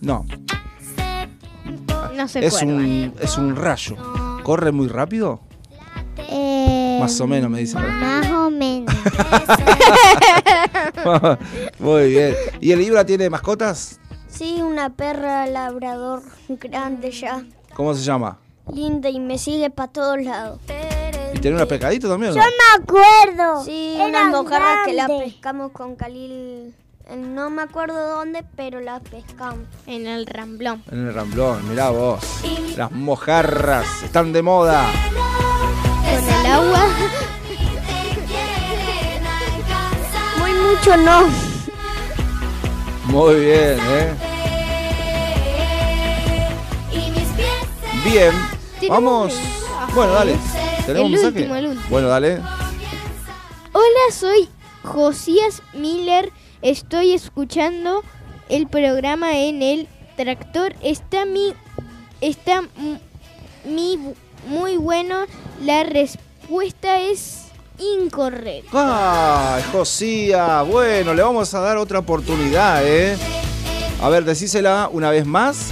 No, 0.00 0.26
No 2.16 2.28
se 2.28 2.44
es 2.44 2.56
acuerda. 2.56 2.74
un, 2.76 3.14
es 3.22 3.38
un 3.38 3.54
rayo. 3.56 3.96
¿Corre 4.48 4.72
muy 4.72 4.88
rápido? 4.88 5.40
eh, 6.16 6.96
Más 6.98 7.20
o 7.20 7.26
menos, 7.26 7.50
me 7.50 7.58
dicen. 7.58 7.82
Más 7.82 8.30
o 8.30 8.48
menos. 8.48 8.94
muy 11.78 12.08
bien. 12.08 12.34
¿Y 12.58 12.72
el 12.72 12.80
Ibra 12.80 13.04
tiene 13.04 13.28
mascotas? 13.28 14.00
Sí, 14.26 14.62
una 14.62 14.88
perra 14.88 15.46
labrador 15.46 16.22
grande 16.48 17.10
ya, 17.10 17.44
¿Cómo 17.74 17.92
se 17.92 18.02
llama? 18.02 18.38
linda 18.72 19.10
y 19.10 19.20
me 19.20 19.36
sigue 19.36 19.68
para 19.68 19.92
todos 19.92 20.22
lados. 20.22 20.58
¿Y 21.34 21.40
tiene 21.40 21.58
una 21.58 21.66
pescadito 21.66 22.08
también? 22.08 22.32
no? 22.34 22.40
me 22.40 22.82
acuerdo. 22.82 23.62
Sí, 23.66 23.96
Eran 23.96 24.08
unas 24.08 24.30
mojarras 24.44 24.86
que 24.86 24.94
la 24.94 25.08
pescamos 25.08 25.72
con 25.72 25.94
Khalil. 25.94 26.74
No 27.16 27.48
me 27.48 27.62
acuerdo 27.62 28.16
dónde, 28.16 28.44
pero 28.54 28.80
la 28.80 29.00
pescamos. 29.00 29.66
En 29.86 30.06
el 30.06 30.26
ramblón. 30.26 30.82
En 30.90 31.08
el 31.08 31.14
ramblón, 31.14 31.66
mirá 31.68 31.88
vos. 31.90 32.20
Las 32.76 32.90
mojarras 32.92 34.02
están 34.02 34.32
de 34.32 34.42
moda. 34.42 34.84
Con 36.04 36.34
el 36.34 36.46
agua. 36.46 36.84
Muy 40.38 40.52
mucho 40.52 40.96
no. 40.98 41.22
Muy 43.04 43.34
bien, 43.36 43.78
¿eh? 43.80 44.14
Bien. 48.04 48.32
Vamos. 48.88 49.34
Bueno, 49.94 50.12
dale. 50.12 50.36
¿Tenemos 50.84 51.06
El 51.06 51.12
mensaje? 51.12 51.38
último, 51.38 51.56
el 51.56 51.66
último. 51.68 51.86
Bueno, 51.88 52.08
dale. 52.08 52.40
Hola, 53.72 54.12
soy 54.12 54.48
Josías 54.82 55.62
Miller. 55.72 56.32
Estoy 56.62 57.12
escuchando 57.12 58.02
el 58.48 58.66
programa 58.66 59.38
en 59.38 59.62
el 59.62 59.88
tractor. 60.16 60.74
Está 60.82 61.24
mi 61.24 61.54
está 62.20 62.62
mi 63.64 63.98
muy 64.48 64.76
bueno. 64.76 65.26
La 65.62 65.84
respuesta 65.84 67.00
es 67.00 67.44
incorrecta. 67.78 69.56
¡Ay, 69.56 69.64
Josía! 69.72 70.62
Bueno, 70.62 71.14
le 71.14 71.22
vamos 71.22 71.52
a 71.54 71.60
dar 71.60 71.76
otra 71.76 72.00
oportunidad, 72.00 72.86
¿eh? 72.86 73.16
A 74.00 74.08
ver, 74.08 74.24
decísela 74.24 74.88
una 74.92 75.10
vez 75.10 75.26
más. 75.26 75.70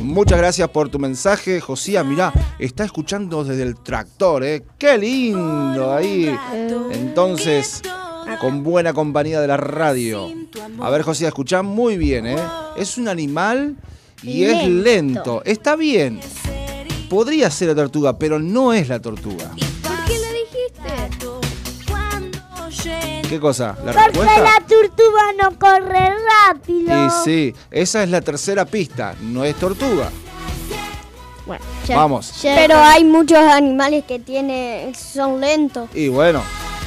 Muchas 0.00 0.38
gracias 0.38 0.68
por 0.68 0.88
tu 0.88 0.98
mensaje, 0.98 1.60
Josía. 1.60 2.02
Mirá, 2.02 2.32
está 2.58 2.84
escuchando 2.84 3.44
desde 3.44 3.62
el 3.62 3.76
tractor, 3.76 4.44
¿eh? 4.44 4.64
¡Qué 4.76 4.98
lindo 4.98 5.94
ahí! 5.94 6.36
Entonces, 6.90 7.82
con 8.42 8.62
buena 8.62 8.92
compañía 8.92 9.40
de 9.40 9.46
la 9.46 9.56
radio. 9.56 10.28
A 10.82 10.90
ver, 10.90 11.02
Josía, 11.02 11.28
escuchá 11.28 11.62
muy 11.62 11.96
bien, 11.96 12.26
¿eh? 12.26 12.36
Es 12.76 12.98
un 12.98 13.08
animal 13.08 13.76
y 14.22 14.44
es 14.44 14.68
Lento. 14.68 15.42
Está 15.46 15.76
bien. 15.76 16.20
Podría 17.08 17.50
ser 17.50 17.68
la 17.68 17.74
tortuga, 17.76 18.18
pero 18.18 18.38
no 18.38 18.72
es 18.74 18.88
la 18.88 19.00
tortuga. 19.00 19.50
¿Por 19.82 20.04
qué 20.06 20.14
lo 20.18 20.32
dijiste? 20.32 20.90
¿Qué 23.28 23.40
cosa? 23.40 23.76
¿La 23.84 23.92
Porque 23.92 24.08
respuesta? 24.08 24.42
la 24.42 24.66
tortuga 24.66 25.22
no 25.40 25.58
corre 25.58 26.10
rápido. 26.48 27.06
Y 27.06 27.10
sí, 27.24 27.54
esa 27.70 28.02
es 28.02 28.10
la 28.10 28.20
tercera 28.20 28.64
pista, 28.66 29.14
no 29.22 29.44
es 29.44 29.54
tortuga. 29.56 30.10
Bueno, 31.46 31.64
Vamos. 31.88 32.42
ya- 32.42 32.54
Pero 32.56 32.76
hay 32.76 33.04
muchos 33.04 33.38
animales 33.38 34.04
que 34.06 34.18
tienen, 34.18 34.94
son 34.94 35.40
lentos. 35.40 35.88
Y 35.94 36.08
bueno, 36.08 36.42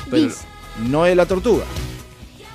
pero 0.10 0.24
Dice. 0.24 0.46
No 0.80 1.06
es 1.06 1.16
la 1.16 1.26
tortuga. 1.26 1.64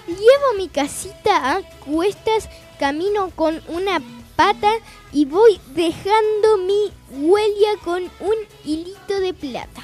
Llevo 0.07 0.57
mi 0.59 0.69
casita 0.69 1.53
a 1.53 1.61
cuestas, 1.85 2.49
camino 2.79 3.31
con 3.37 3.61
una 3.69 4.01
pata 4.37 4.71
y 5.13 5.25
voy 5.25 5.61
dejando 5.75 6.57
mi 6.67 6.93
huella 7.29 7.71
con 7.85 8.03
un 8.03 8.35
hilito 8.65 9.21
de 9.21 9.33
plata. 9.35 9.83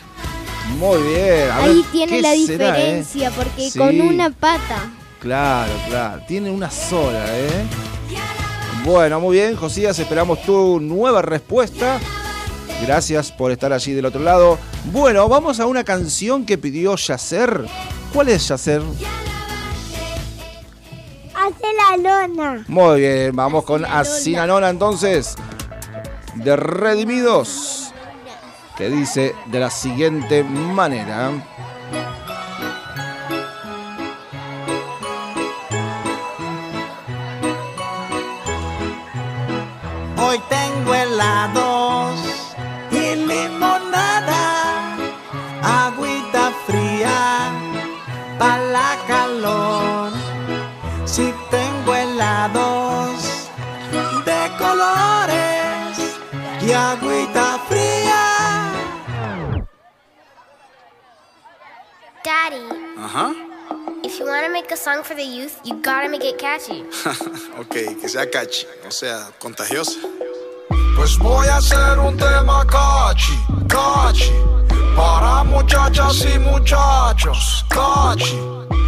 Muy 0.78 1.00
bien. 1.02 1.50
a 1.50 1.56
Ahí 1.58 1.76
ver, 1.76 1.84
tiene 1.92 2.12
¿qué 2.12 2.22
la 2.22 2.28
será, 2.34 2.68
eh? 2.80 2.82
diferencia, 2.82 3.30
porque 3.30 3.70
Sí. 3.70 3.78
con 3.78 4.00
una 4.00 4.30
pata. 4.30 4.90
Claro, 5.20 5.72
claro. 5.88 6.22
Tiene 6.26 6.50
una 6.50 6.70
sola, 6.70 7.24
¿eh? 7.38 7.64
Bueno, 8.84 9.18
muy 9.20 9.36
bien, 9.36 9.56
Josías, 9.56 9.98
esperamos 9.98 10.42
tu 10.42 10.78
nueva 10.80 11.22
respuesta. 11.22 11.98
Gracias 12.82 13.32
por 13.32 13.50
estar 13.52 13.72
allí 13.72 13.92
del 13.92 14.04
otro 14.06 14.20
lado. 14.20 14.58
Bueno, 14.92 15.28
vamos 15.28 15.60
a 15.60 15.66
una 15.66 15.82
canción 15.82 16.44
que 16.44 16.58
pidió 16.58 16.94
Yacer. 16.96 17.64
¿Cuál 18.16 18.30
es 18.30 18.48
Yacer? 18.48 18.80
Hace 21.34 21.66
la 21.76 22.26
lona. 22.26 22.64
Muy 22.66 23.00
bien, 23.00 23.36
vamos 23.36 23.62
con 23.64 23.84
Asinanona 23.84 24.70
entonces. 24.70 25.36
De 26.36 26.56
Redimidos. 26.56 27.92
Que 28.78 28.88
dice 28.88 29.34
de 29.52 29.60
la 29.60 29.68
siguiente 29.68 30.42
manera. 30.42 31.30
Y 56.76 56.78
agüita 56.78 57.58
fría. 57.68 58.22
Daddy, 62.24 62.68
Ajá. 62.98 63.34
if 64.04 64.18
you 64.18 64.26
want 64.26 64.44
to 64.44 64.52
make 64.52 64.70
a 64.72 64.76
song 64.76 65.02
for 65.02 65.14
the 65.14 65.22
youth, 65.22 65.60
you 65.64 65.74
gotta 65.80 66.08
make 66.08 66.24
it 66.24 66.38
catchy. 66.38 66.84
ok, 67.60 68.00
que 68.00 68.08
sea 68.08 68.26
catchy, 68.30 68.66
o 68.86 68.90
sea, 68.90 69.30
contagiosa. 69.38 69.98
Pues 70.96 71.16
voy 71.18 71.46
a 71.46 71.56
hacer 71.56 71.98
un 71.98 72.16
tema 72.16 72.64
cachi, 72.66 73.38
cachi, 73.68 74.32
para 74.96 75.44
muchachas 75.44 76.24
y 76.24 76.38
muchachos, 76.38 77.64
cachi, 77.68 78.38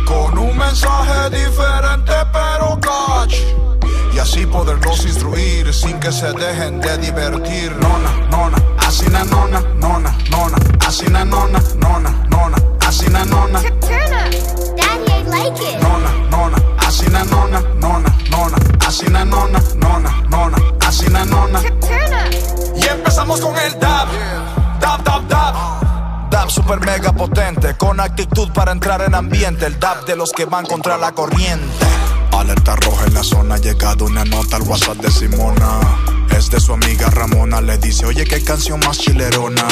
con 0.06 0.36
un 0.38 0.56
mensaje 0.56 1.30
diferente 1.30 2.12
pero 2.32 2.78
cachi, 2.80 3.44
y 4.18 4.20
así 4.20 4.46
poderlos 4.46 5.06
instruir 5.06 5.72
sin 5.72 6.00
que 6.00 6.10
se 6.10 6.32
dejen 6.32 6.80
de 6.80 6.98
divertir. 6.98 7.70
Nona, 7.76 8.26
nona, 8.28 8.56
así 8.84 9.06
na 9.10 9.22
nona, 9.22 9.60
nona, 9.76 10.12
nona, 10.28 10.58
así 10.84 11.06
na 11.06 11.24
nona, 11.24 11.60
nona, 11.76 12.10
nona, 12.28 12.56
así 12.84 13.08
na 13.10 13.24
nona. 13.24 13.60
Turn 13.60 14.12
up. 14.12 14.76
Daddy, 14.76 15.12
I 15.12 15.22
like 15.22 15.62
it. 15.62 15.80
Nona, 15.80 16.10
nona, 16.32 16.56
así 16.78 17.06
na 17.10 17.22
nona, 17.26 17.60
nona, 17.76 18.12
nona, 18.28 18.56
así 18.88 19.06
na 19.08 19.24
nona, 19.24 19.60
nona, 19.76 20.10
nona, 20.28 20.56
así 20.84 21.08
na 21.10 21.24
nona. 21.24 21.60
Turn 21.60 22.12
up. 22.12 22.76
Y 22.76 22.88
empezamos 22.88 23.40
con 23.40 23.56
el 23.56 23.78
dab, 23.78 24.08
dab, 24.80 25.04
dab, 25.04 25.28
dab. 25.28 25.54
Dab 26.28 26.50
super 26.50 26.80
mega 26.80 27.12
potente, 27.12 27.76
con 27.76 28.00
actitud 28.00 28.50
para 28.52 28.72
entrar 28.72 29.00
en 29.02 29.14
ambiente. 29.14 29.66
El 29.66 29.78
dab 29.78 30.04
de 30.06 30.16
los 30.16 30.32
que 30.32 30.44
van 30.44 30.66
contra 30.66 30.98
la 30.98 31.12
corriente. 31.12 31.97
Alerta 32.38 32.76
roja 32.76 33.04
en 33.06 33.14
la 33.14 33.24
zona, 33.24 33.56
ha 33.56 33.58
llegado 33.58 34.04
una 34.04 34.24
nota 34.24 34.56
al 34.56 34.62
WhatsApp 34.62 34.98
de 34.98 35.10
Simona. 35.10 35.80
Es 36.38 36.48
de 36.48 36.60
su 36.60 36.72
amiga 36.72 37.10
Ramona, 37.10 37.60
le 37.60 37.78
dice, 37.78 38.06
oye, 38.06 38.24
qué 38.24 38.44
canción 38.44 38.78
más 38.78 38.96
chilerona. 38.98 39.66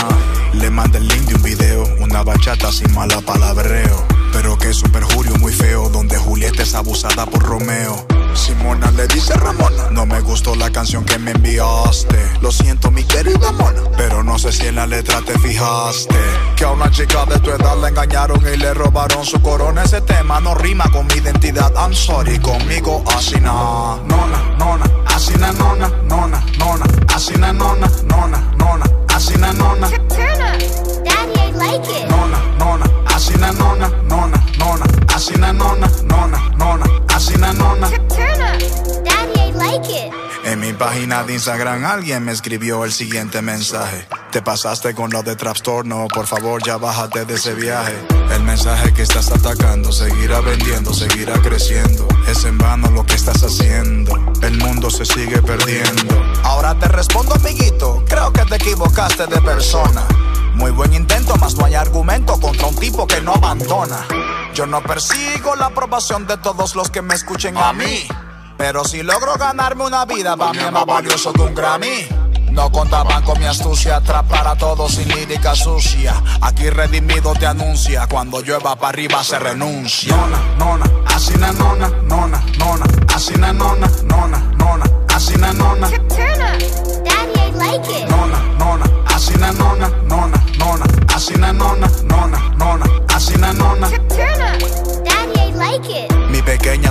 Le 0.52 0.68
manda 0.70 0.98
el 0.98 1.06
link 1.06 1.28
de 1.28 1.34
un 1.36 1.42
video, 1.42 1.84
una 2.00 2.24
bachata 2.24 2.72
sin 2.72 2.92
mala 2.92 3.20
palabreo. 3.20 4.04
Pero 4.32 4.58
que 4.58 4.70
es 4.70 4.82
un 4.82 4.90
perjurio 4.90 5.36
muy 5.36 5.52
feo, 5.52 5.88
donde 5.90 6.18
Julieta 6.18 6.64
es 6.64 6.74
abusada 6.74 7.24
por 7.26 7.44
Romeo. 7.44 8.04
Simona 8.36 8.90
le 8.92 9.06
dice 9.08 9.34
Ramona, 9.34 9.90
no 9.90 10.04
me 10.06 10.20
gustó 10.20 10.54
la 10.54 10.70
canción 10.70 11.04
que 11.04 11.18
me 11.18 11.32
enviaste. 11.32 12.16
Lo 12.42 12.52
siento, 12.52 12.90
mi 12.90 13.02
querida 13.04 13.50
mona, 13.52 13.80
pero 13.96 14.22
no 14.22 14.38
sé 14.38 14.52
si 14.52 14.66
en 14.66 14.76
la 14.76 14.86
letra 14.86 15.22
te 15.22 15.38
fijaste. 15.38 16.14
Que 16.54 16.64
a 16.64 16.70
una 16.70 16.90
chica 16.90 17.24
de 17.24 17.38
tu 17.40 17.50
edad 17.50 17.76
la 17.80 17.88
engañaron 17.88 18.40
y 18.52 18.56
le 18.56 18.74
robaron 18.74 19.24
su 19.24 19.40
corona. 19.40 19.82
Ese 19.84 20.00
tema 20.02 20.38
no 20.40 20.54
rima 20.54 20.84
con 20.92 21.06
mi 21.06 21.14
identidad. 21.14 21.72
I'm 21.76 21.94
sorry, 21.94 22.38
conmigo 22.38 23.02
así 23.16 23.40
na. 23.40 23.96
Nona, 24.06 24.54
nona, 24.58 24.84
así 25.06 25.34
na 25.38 25.52
nona, 25.52 25.88
nona, 26.04 26.44
nona, 26.58 26.86
así 27.14 27.34
na 27.38 27.52
nona, 27.52 27.90
nona, 28.04 28.38
nona, 28.58 28.84
así 29.14 29.34
na 29.38 29.52
nona. 29.52 29.88
Turn 29.88 30.40
up. 30.42 31.04
Daddy, 31.04 31.40
I 31.40 31.50
like 31.52 31.88
it. 31.88 32.08
Nona, 32.08 32.38
nona, 32.58 32.84
así 33.14 33.34
na 33.38 33.50
nona, 33.52 33.88
nona, 34.08 34.38
nona, 34.58 34.84
así 35.16 35.34
na 35.38 35.50
nona, 35.50 35.90
nona, 36.04 36.38
nona, 36.58 36.84
así 37.14 37.34
na 37.38 37.52
nona. 37.54 37.88
Turn 37.88 38.40
up. 38.42 38.60
Daddy, 39.02 39.40
I 39.40 39.52
like 39.52 39.88
it. 39.88 40.12
En 40.44 40.60
mi 40.60 40.74
página 40.74 41.24
de 41.24 41.32
Instagram 41.32 41.84
alguien 41.86 42.22
me 42.22 42.32
escribió 42.32 42.84
el 42.84 42.92
siguiente 42.92 43.40
mensaje. 43.40 44.06
Te 44.30 44.42
pasaste 44.42 44.94
con 44.94 45.10
lo 45.10 45.22
de 45.22 45.34
Trastorno, 45.34 46.06
por 46.08 46.26
favor 46.26 46.62
ya 46.62 46.76
bájate 46.76 47.24
de 47.24 47.34
ese 47.34 47.54
viaje. 47.54 47.94
El 48.30 48.42
mensaje 48.42 48.92
que 48.92 49.02
estás 49.02 49.32
atacando 49.32 49.90
seguirá 49.90 50.40
vendiendo, 50.40 50.92
seguirá 50.92 51.32
creciendo. 51.40 52.06
Es 52.28 52.44
en 52.44 52.58
vano 52.58 52.90
lo 52.90 53.04
que 53.06 53.14
estás 53.14 53.42
haciendo. 53.42 54.14
El 54.42 54.58
mundo 54.58 54.90
se 54.90 55.06
sigue 55.06 55.40
perdiendo. 55.40 56.14
Ahora 56.44 56.78
te 56.78 56.88
respondo, 56.88 57.34
amiguito. 57.34 58.04
Creo 58.06 58.32
que 58.32 58.44
te 58.44 58.56
equivocaste 58.56 59.26
de 59.26 59.40
persona. 59.40 60.06
Muy 60.54 60.70
buen 60.70 60.92
intento, 60.92 61.36
más 61.36 61.54
no 61.56 61.64
hay 61.64 61.74
argumento 61.74 62.38
contra 62.38 62.66
un 62.66 62.76
tipo 62.76 63.06
que 63.06 63.20
no 63.22 63.32
abandona. 63.32 64.06
Yo 64.56 64.64
no 64.64 64.82
persigo 64.82 65.54
la 65.54 65.66
aprobación 65.66 66.26
de 66.26 66.38
todos 66.38 66.74
los 66.76 66.88
que 66.88 67.02
me 67.02 67.14
escuchen 67.14 67.58
a 67.58 67.74
mí. 67.74 68.08
Pero 68.56 68.86
si 68.86 69.02
logro 69.02 69.34
ganarme 69.34 69.84
una 69.84 70.06
vida, 70.06 70.34
va 70.34 70.50
mí 70.54 70.60
es 70.60 70.72
más 70.72 70.86
valioso 70.86 71.30
que 71.34 71.42
un 71.42 71.54
Grammy. 71.54 72.08
No 72.52 72.72
contaban 72.72 73.22
con 73.22 73.38
mi 73.38 73.44
astucia, 73.44 73.96
atrapar 73.96 74.48
a 74.48 74.56
todos 74.56 74.92
sin 74.92 75.08
lírica 75.08 75.54
sucia. 75.54 76.14
Aquí 76.40 76.70
redimido 76.70 77.34
te 77.34 77.44
anuncia, 77.44 78.06
cuando 78.06 78.40
llueva 78.40 78.76
para 78.76 78.88
arriba 78.88 79.22
se 79.22 79.38
renuncia. 79.38 80.16
Nona, 80.16 80.38
nona, 80.56 80.84
así 81.14 81.34
na 81.36 81.52
nona, 81.52 81.88
nona, 82.04 82.42
nona, 82.58 82.86
así 83.14 83.34
na 83.34 83.52
nona, 83.52 83.90
nona, 84.04 84.38
nona, 84.56 84.84
así 85.14 85.36
na 85.36 85.52
nona. 85.52 85.90
Turn 85.90 86.40
up. 86.40 87.04
Daddy, 87.04 87.40
I 87.40 87.50
like 87.50 87.90
it. 87.90 88.08
Nona, 88.08 88.40
nona, 88.58 88.84
así 89.14 89.34
na 89.36 89.52
nona, 89.52 89.90
nona, 90.08 90.42
nona, 90.56 90.86
así 91.14 91.34
na 91.34 91.52
nona, 91.52 91.88
nona, 92.04 92.38
nona, 92.56 92.86
así 93.14 93.36
na 93.36 93.52
nona. 93.52 93.90
Turn 94.08 94.35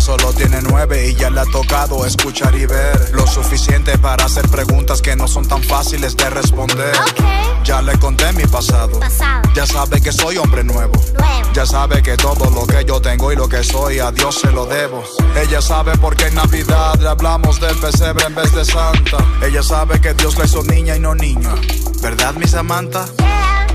solo 0.06 0.32
tiene 0.34 0.60
nueve 0.62 1.08
y 1.08 1.16
ya 1.16 1.32
le 1.32 1.42
ha 1.42 1.46
tocado 1.46 2.06
escuchar 2.06 2.54
y 2.56 2.68
ver 2.68 3.10
lo 3.14 3.26
suficiente 3.26 3.98
para 3.98 4.26
hacer 4.26 4.48
preguntas 4.50 5.02
que 5.02 5.16
no 5.16 5.28
son 5.28 5.48
tan 5.48 5.64
fáciles 5.64 6.16
de 6.16 6.30
responder. 6.30 6.94
Ya 7.64 7.82
le 7.82 7.98
conté 7.98 8.32
mi 8.34 8.44
pasado. 8.44 9.00
Pasado. 9.00 9.42
Ya 9.56 9.66
sabe 9.66 10.00
que 10.00 10.12
soy 10.12 10.38
hombre 10.38 10.64
nuevo. 10.64 10.94
Nuevo. 11.18 11.54
Ya 11.54 11.66
sabe 11.66 12.04
que 12.04 12.18
todo 12.18 12.52
lo 12.52 12.68
que 12.68 12.86
yo 12.86 13.02
tengo 13.02 13.32
y 13.32 13.36
lo 13.36 13.50
que 13.50 13.64
soy 13.64 13.98
a 13.98 14.12
Dios 14.12 14.36
se 14.42 14.52
lo 14.52 14.68
debo. 14.68 15.04
Ella 15.42 15.60
sabe 15.60 15.98
por 15.98 16.16
qué 16.16 16.28
en 16.28 16.36
Navidad 16.36 17.00
le 17.00 17.08
hablamos 17.08 17.60
del 17.60 17.76
pesebre 17.78 18.26
en 18.26 18.36
vez 18.36 18.54
de 18.54 18.64
Santa. 18.64 19.18
Ella 19.42 19.64
sabe 19.64 20.00
que 20.00 20.14
Dios 20.14 20.38
la 20.38 20.46
hizo 20.46 20.62
niña 20.62 20.96
y 20.96 21.00
no 21.00 21.16
niño. 21.16 21.56
¿Verdad, 22.04 22.36
mi 22.36 22.48
Samantha? 22.48 23.08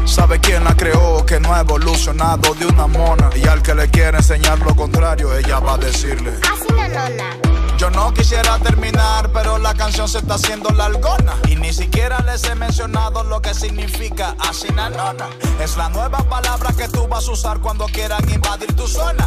Sabe 0.05 0.41
quién 0.41 0.65
la 0.65 0.75
creó, 0.75 1.25
que 1.25 1.41
no 1.41 1.55
ha 1.55 1.61
evolucionado 1.61 2.55
de 2.55 2.67
una 2.67 2.87
mona. 2.87 3.31
Y 3.35 3.47
al 3.47 3.63
que 3.63 3.75
le 3.75 3.89
quiere 3.91 4.19
enseñar 4.19 4.59
lo 4.61 4.75
contrario, 4.75 5.35
ella 5.37 5.61
va 5.61 5.75
a 5.75 5.79
decirle. 5.79 6.33
Así 6.43 6.73
na 6.73 6.89
nona. 6.89 7.51
Yo 7.81 7.89
no 7.91 8.13
quisiera 8.13 8.59
terminar, 8.59 9.31
pero 9.33 9.57
la 9.57 9.73
canción 9.73 10.07
se 10.07 10.19
está 10.19 10.35
haciendo 10.35 10.69
largona. 10.69 11.33
Y 11.49 11.57
ni 11.57 11.73
siquiera 11.73 12.19
les 12.21 12.45
he 12.45 12.55
mencionado 12.55 13.25
lo 13.25 13.41
que 13.41 13.55
significa 13.55 14.37
asinanona. 14.39 15.31
Es 15.59 15.79
la 15.79 15.89
nueva 15.89 16.19
palabra 16.29 16.75
que 16.77 16.89
tú 16.89 17.09
vas 17.09 17.27
a 17.27 17.31
usar 17.33 17.61
cuando 17.61 17.87
quieran 17.87 18.29
invadir 18.29 18.75
tu 18.77 18.87
zona. 18.87 19.27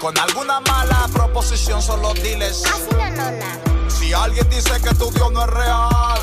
Con 0.00 0.18
alguna 0.18 0.58
mala 0.60 1.08
proposición, 1.12 1.80
solo 1.80 2.12
diles. 2.14 2.64
Así 2.66 2.96
na 2.96 3.10
nona. 3.10 3.60
Si 3.88 4.12
alguien 4.12 4.50
dice 4.50 4.72
que 4.82 4.92
tu 4.96 5.08
Dios 5.12 5.30
no 5.30 5.44
es 5.44 5.50
real, 5.50 6.18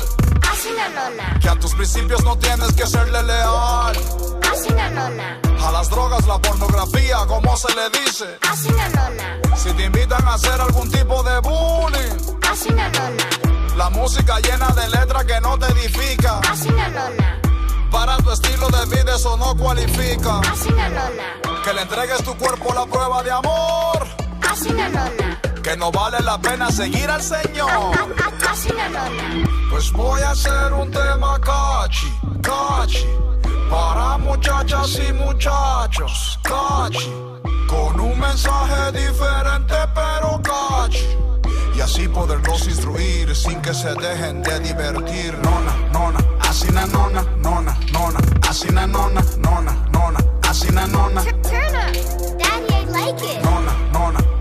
Así 0.60 1.40
que 1.40 1.48
a 1.48 1.54
tus 1.58 1.74
principios 1.74 2.22
no 2.22 2.36
tienes 2.36 2.70
que 2.74 2.86
serle 2.86 3.22
leal. 3.22 3.96
Así 4.52 4.68
nona. 4.68 5.40
A 5.66 5.72
las 5.72 5.88
drogas, 5.88 6.26
la 6.26 6.38
pornografía, 6.38 7.16
como 7.26 7.56
se 7.56 7.68
le 7.74 7.88
dice. 7.98 8.26
Así 8.46 8.68
nona. 8.68 9.40
Si 9.56 9.72
te 9.72 9.84
invitan 9.86 10.22
a 10.28 10.34
hacer 10.34 10.60
algún 10.60 10.90
tipo 10.90 11.22
de 11.22 11.38
bullying, 11.40 12.36
Así 12.50 12.68
nona. 12.68 13.00
la 13.74 13.88
música 13.88 14.38
llena 14.40 14.68
de 14.68 14.86
letras 14.90 15.24
que 15.24 15.40
no 15.40 15.58
te 15.58 15.64
edifica. 15.72 16.40
Así 16.40 16.68
nona. 16.68 17.40
Para 17.90 18.18
tu 18.18 18.30
estilo 18.30 18.68
de 18.68 18.84
vida 18.94 19.16
eso 19.16 19.38
no 19.38 19.56
cualifica. 19.56 20.40
Así 20.40 20.68
nona. 20.68 21.10
Que 21.64 21.72
le 21.72 21.80
entregues 21.82 22.22
tu 22.22 22.36
cuerpo 22.36 22.72
a 22.72 22.74
la 22.74 22.86
prueba 22.86 23.22
de 23.22 23.30
amor. 23.30 24.06
Así. 24.50 24.68
Que 25.62 25.76
no 25.76 25.90
vale 25.92 26.18
la 26.20 26.38
pena 26.38 26.70
seguir 26.70 27.08
al 27.08 27.22
Señor. 27.22 27.92
Así. 28.50 28.68
Pues 29.70 29.92
voy 29.92 30.20
a 30.22 30.30
hacer 30.30 30.72
un 30.72 30.90
tema 30.90 31.38
cachi, 31.40 32.12
cachi. 32.42 33.06
Para 33.70 34.18
muchachas 34.18 34.98
y 35.08 35.12
muchachos, 35.12 36.38
cachi. 36.42 37.12
Con 37.68 38.00
un 38.00 38.18
mensaje 38.18 38.92
diferente 38.92 39.74
pero 39.94 40.40
cachi. 40.42 41.06
Y 41.76 41.80
así 41.80 42.08
poderlos 42.08 42.66
instruir 42.66 43.34
sin 43.34 43.62
que 43.62 43.72
se 43.72 43.94
dejen 43.94 44.42
de 44.42 44.58
divertir. 44.60 45.38
Nona, 45.38 45.72
nona, 45.92 46.18
así 46.40 46.68
na 46.72 46.84
nona, 46.86 47.22
nona, 47.38 47.76
nona, 47.92 48.20
así 48.48 48.68
na 48.72 48.86
nona, 48.86 49.22
nona, 49.38 49.72
nona, 49.92 50.18
así 50.48 50.68
na 50.72 50.86
nona. 50.88 51.22
Turn 51.22 51.76
up. 51.76 51.94
Daddy, 52.40 52.74
I 52.74 52.84
like 52.90 53.22
it. 53.22 53.42
Nona, 53.44 53.59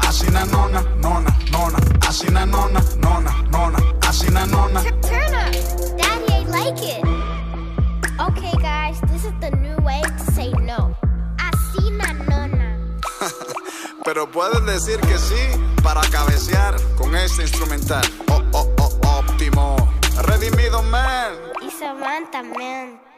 así 0.10 0.28
na 0.32 0.44
nona, 0.46 0.82
nona, 0.98 1.30
nona, 1.52 1.78
así 2.08 2.28
na 2.32 2.46
nona, 2.46 2.82
nona, 2.98 3.32
nona, 3.52 3.78
así 4.08 4.28
na 4.32 4.46
nona. 4.46 4.82
Turn 5.06 5.34
up. 5.36 5.54
Daddy, 5.98 6.34
I 6.34 6.44
like 6.50 6.82
it. 6.82 7.04
Okay, 8.20 8.56
guys, 8.60 9.00
this 9.12 9.26
is 9.26 9.34
the 9.40 9.52
new 9.62 9.78
way 9.86 10.02
to 10.02 10.32
say 10.34 10.52
no. 10.66 10.96
Así 11.38 11.92
na 11.92 12.14
nona. 12.26 12.78
Pero 14.06 14.26
puedes 14.32 14.66
decir 14.66 15.00
que 15.02 15.18
sí 15.20 15.42
para 15.84 16.02
cabecear 16.10 16.76
con 16.98 17.16
este 17.16 17.44
instrumental. 17.44 18.04
Oh, 18.30 18.42
oh, 18.54 18.68
oh, 18.80 19.20
óptimo. 19.20 19.76
Redimido, 20.24 20.82
man. 20.84 21.34
Y 21.62 21.70
Samantha, 21.70 22.42
man. 22.42 23.09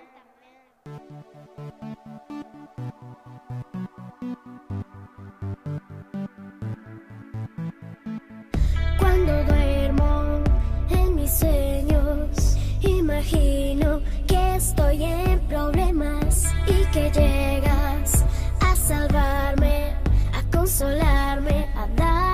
Imagino 13.21 14.01
que 14.27 14.55
estoy 14.55 15.03
en 15.03 15.39
problemas 15.41 16.45
y 16.67 16.86
que 16.91 17.12
llegas 17.12 18.25
a 18.62 18.75
salvarme, 18.75 19.93
a 20.34 20.57
consolarme, 20.57 21.67
a 21.75 21.88
darme 21.95 22.30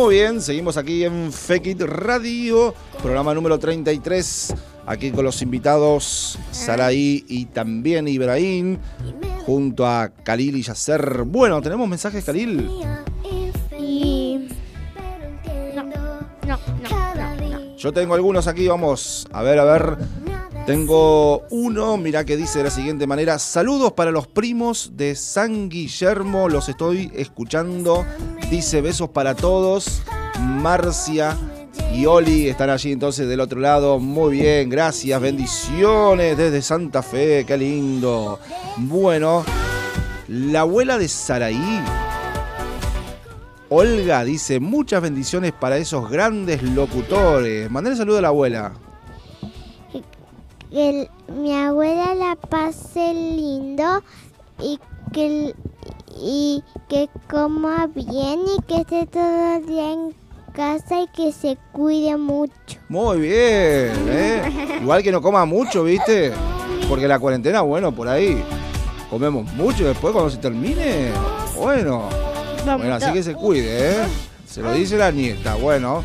Muy 0.00 0.14
bien, 0.14 0.40
seguimos 0.40 0.78
aquí 0.78 1.04
en 1.04 1.30
Fekit 1.30 1.82
Radio, 1.82 2.74
programa 3.02 3.34
número 3.34 3.58
33. 3.58 4.54
Aquí 4.86 5.10
con 5.10 5.26
los 5.26 5.42
invitados 5.42 6.38
Saraí 6.50 7.22
y 7.28 7.44
también 7.44 8.08
Ibrahim, 8.08 8.78
junto 9.44 9.86
a 9.86 10.08
Khalil 10.08 10.56
y 10.56 10.62
Yasser. 10.62 11.24
Bueno, 11.26 11.60
¿tenemos 11.60 11.86
mensajes, 11.86 12.24
Khalil? 12.24 12.70
Y... 13.78 14.48
No, 15.76 15.82
no, 15.82 15.92
no, 16.46 16.58
no, 17.14 17.48
no. 17.50 17.76
Yo 17.76 17.92
tengo 17.92 18.14
algunos 18.14 18.46
aquí, 18.46 18.68
vamos 18.68 19.28
a 19.32 19.42
ver, 19.42 19.58
a 19.58 19.64
ver. 19.64 19.98
Tengo 20.70 21.48
uno, 21.50 21.96
mira 21.96 22.24
que 22.24 22.36
dice 22.36 22.58
de 22.58 22.64
la 22.66 22.70
siguiente 22.70 23.04
manera, 23.04 23.40
saludos 23.40 23.90
para 23.94 24.12
los 24.12 24.28
primos 24.28 24.92
de 24.94 25.16
San 25.16 25.68
Guillermo, 25.68 26.48
los 26.48 26.68
estoy 26.68 27.10
escuchando, 27.16 28.06
dice 28.52 28.80
besos 28.80 29.08
para 29.08 29.34
todos, 29.34 30.04
Marcia 30.38 31.36
y 31.92 32.06
Oli 32.06 32.48
están 32.48 32.70
allí 32.70 32.92
entonces 32.92 33.26
del 33.26 33.40
otro 33.40 33.58
lado, 33.58 33.98
muy 33.98 34.38
bien, 34.38 34.70
gracias, 34.70 35.20
bendiciones 35.20 36.36
desde 36.36 36.62
Santa 36.62 37.02
Fe, 37.02 37.44
qué 37.44 37.58
lindo. 37.58 38.38
Bueno, 38.76 39.44
la 40.28 40.60
abuela 40.60 40.98
de 40.98 41.08
Saraí, 41.08 41.82
Olga, 43.70 44.22
dice 44.22 44.60
muchas 44.60 45.02
bendiciones 45.02 45.50
para 45.50 45.78
esos 45.78 46.08
grandes 46.08 46.62
locutores, 46.62 47.68
mandale 47.68 47.96
saludo 47.96 48.18
a 48.18 48.22
la 48.22 48.28
abuela. 48.28 48.72
Que 50.70 50.90
el- 50.90 51.08
mi 51.34 51.54
abuela 51.54 52.14
la 52.14 52.36
pase 52.36 53.12
lindo 53.14 54.02
y 54.60 54.78
que, 55.12 55.54
y 56.20 56.62
que 56.88 57.08
coma 57.28 57.88
bien 57.94 58.40
y 58.56 58.62
que 58.62 58.82
esté 58.82 59.06
todo 59.06 59.56
el 59.56 59.66
día 59.66 59.92
en 59.92 60.14
casa 60.52 61.00
y 61.00 61.08
que 61.08 61.32
se 61.32 61.56
cuide 61.72 62.16
mucho. 62.16 62.52
Muy 62.88 63.20
bien, 63.20 63.92
¿eh? 64.08 64.78
Igual 64.82 65.02
que 65.02 65.10
no 65.12 65.20
coma 65.22 65.44
mucho, 65.44 65.82
¿viste? 65.84 66.32
Porque 66.88 67.08
la 67.08 67.18
cuarentena, 67.18 67.62
bueno, 67.62 67.92
por 67.92 68.08
ahí 68.08 68.42
comemos 69.08 69.52
mucho 69.54 69.86
después 69.86 70.12
cuando 70.12 70.30
se 70.30 70.38
termine, 70.38 71.10
bueno. 71.56 72.08
Bueno, 72.64 72.94
así 72.94 73.12
que 73.12 73.22
se 73.22 73.34
cuide, 73.34 73.92
¿eh? 73.92 74.06
Se 74.46 74.60
lo 74.62 74.72
dice 74.72 74.96
la 74.98 75.10
nieta, 75.10 75.54
bueno. 75.54 76.02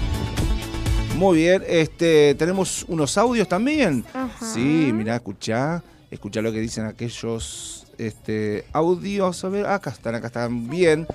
Muy 1.15 1.37
bien, 1.37 1.63
este, 1.65 2.35
tenemos 2.35 2.85
unos 2.89 3.17
audios 3.17 3.47
también. 3.47 4.03
Sí, 4.53 4.91
mirá, 4.93 5.15
escuchá, 5.15 5.81
escuchá 6.11 6.41
lo 6.41 6.51
que 6.51 6.59
dicen 6.59 6.85
aquellos 6.85 7.87
este, 7.97 8.65
audios. 8.73 9.45
A 9.45 9.49
ver, 9.49 9.65
acá 9.65 9.91
están, 9.91 10.15
acá 10.15 10.27
están 10.27 10.69
bien. 10.69 11.07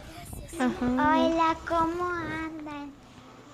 Hola, 0.59 1.55
¿cómo 1.69 2.09
andan? 2.09 2.91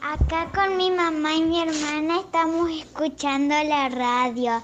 Acá 0.01 0.49
con 0.55 0.77
mi 0.77 0.89
mamá 0.89 1.35
y 1.35 1.43
mi 1.43 1.63
hermana 1.63 2.21
estamos 2.21 2.71
escuchando 2.71 3.55
la 3.65 3.89
radio. 3.89 4.63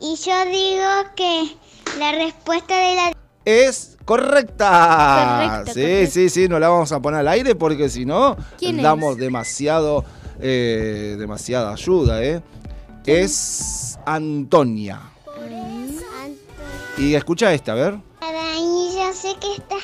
Y 0.00 0.14
yo 0.24 0.44
digo 0.44 1.12
que 1.16 1.56
la 1.98 2.12
respuesta 2.12 2.76
de 2.76 2.94
la... 2.94 3.12
Es 3.44 3.96
correcta. 4.04 5.40
Correcto, 5.42 5.72
sí, 5.72 5.80
correcto. 5.80 6.10
sí, 6.12 6.30
sí, 6.30 6.48
no 6.48 6.60
la 6.60 6.68
vamos 6.68 6.92
a 6.92 7.00
poner 7.00 7.20
al 7.20 7.28
aire 7.28 7.56
porque 7.56 7.88
si 7.88 8.04
no, 8.04 8.36
¿Quién 8.58 8.80
damos 8.80 9.16
demasiado, 9.16 10.04
eh, 10.40 11.16
demasiada 11.18 11.72
ayuda, 11.72 12.22
¿eh? 12.22 12.42
Es 13.06 13.98
Antonia. 14.04 15.00
Y 16.98 17.14
escucha 17.14 17.52
esta, 17.52 17.72
a 17.72 17.74
ver. 17.74 17.98
Y 18.58 18.94
yo 18.94 19.12
sé 19.12 19.34
que 19.40 19.52
está 19.54 19.76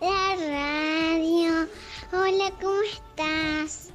la 0.00 0.36
radio. 0.36 1.66
Hola, 2.12 2.52
¿cómo 2.60 2.82
estás? 2.82 3.88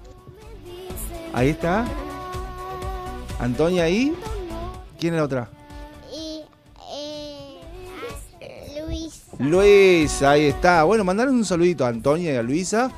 Ahí 1.33 1.49
está. 1.49 1.85
Antonia 3.39 3.83
ahí. 3.83 4.13
¿Quién 4.99 5.13
es 5.13 5.19
la 5.19 5.25
otra? 5.25 5.49
Y 6.11 6.43
eh, 8.41 8.83
Luis. 8.87 9.21
Luisa, 9.39 10.31
ahí 10.31 10.45
está. 10.45 10.83
Bueno, 10.83 11.03
mandale 11.03 11.31
un 11.31 11.45
saludito 11.45 11.85
a 11.85 11.89
Antonia 11.89 12.33
y 12.33 12.37
a 12.37 12.43
Luisa 12.43 12.91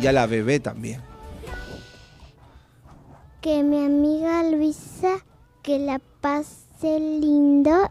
y 0.00 0.06
a 0.06 0.12
la 0.12 0.26
bebé 0.26 0.60
también. 0.60 1.09
Que 3.40 3.62
mi 3.62 3.84
amiga 3.84 4.42
Luisa 4.44 5.16
que 5.62 5.78
la 5.78 6.00
pase 6.20 6.98
lindo 7.00 7.88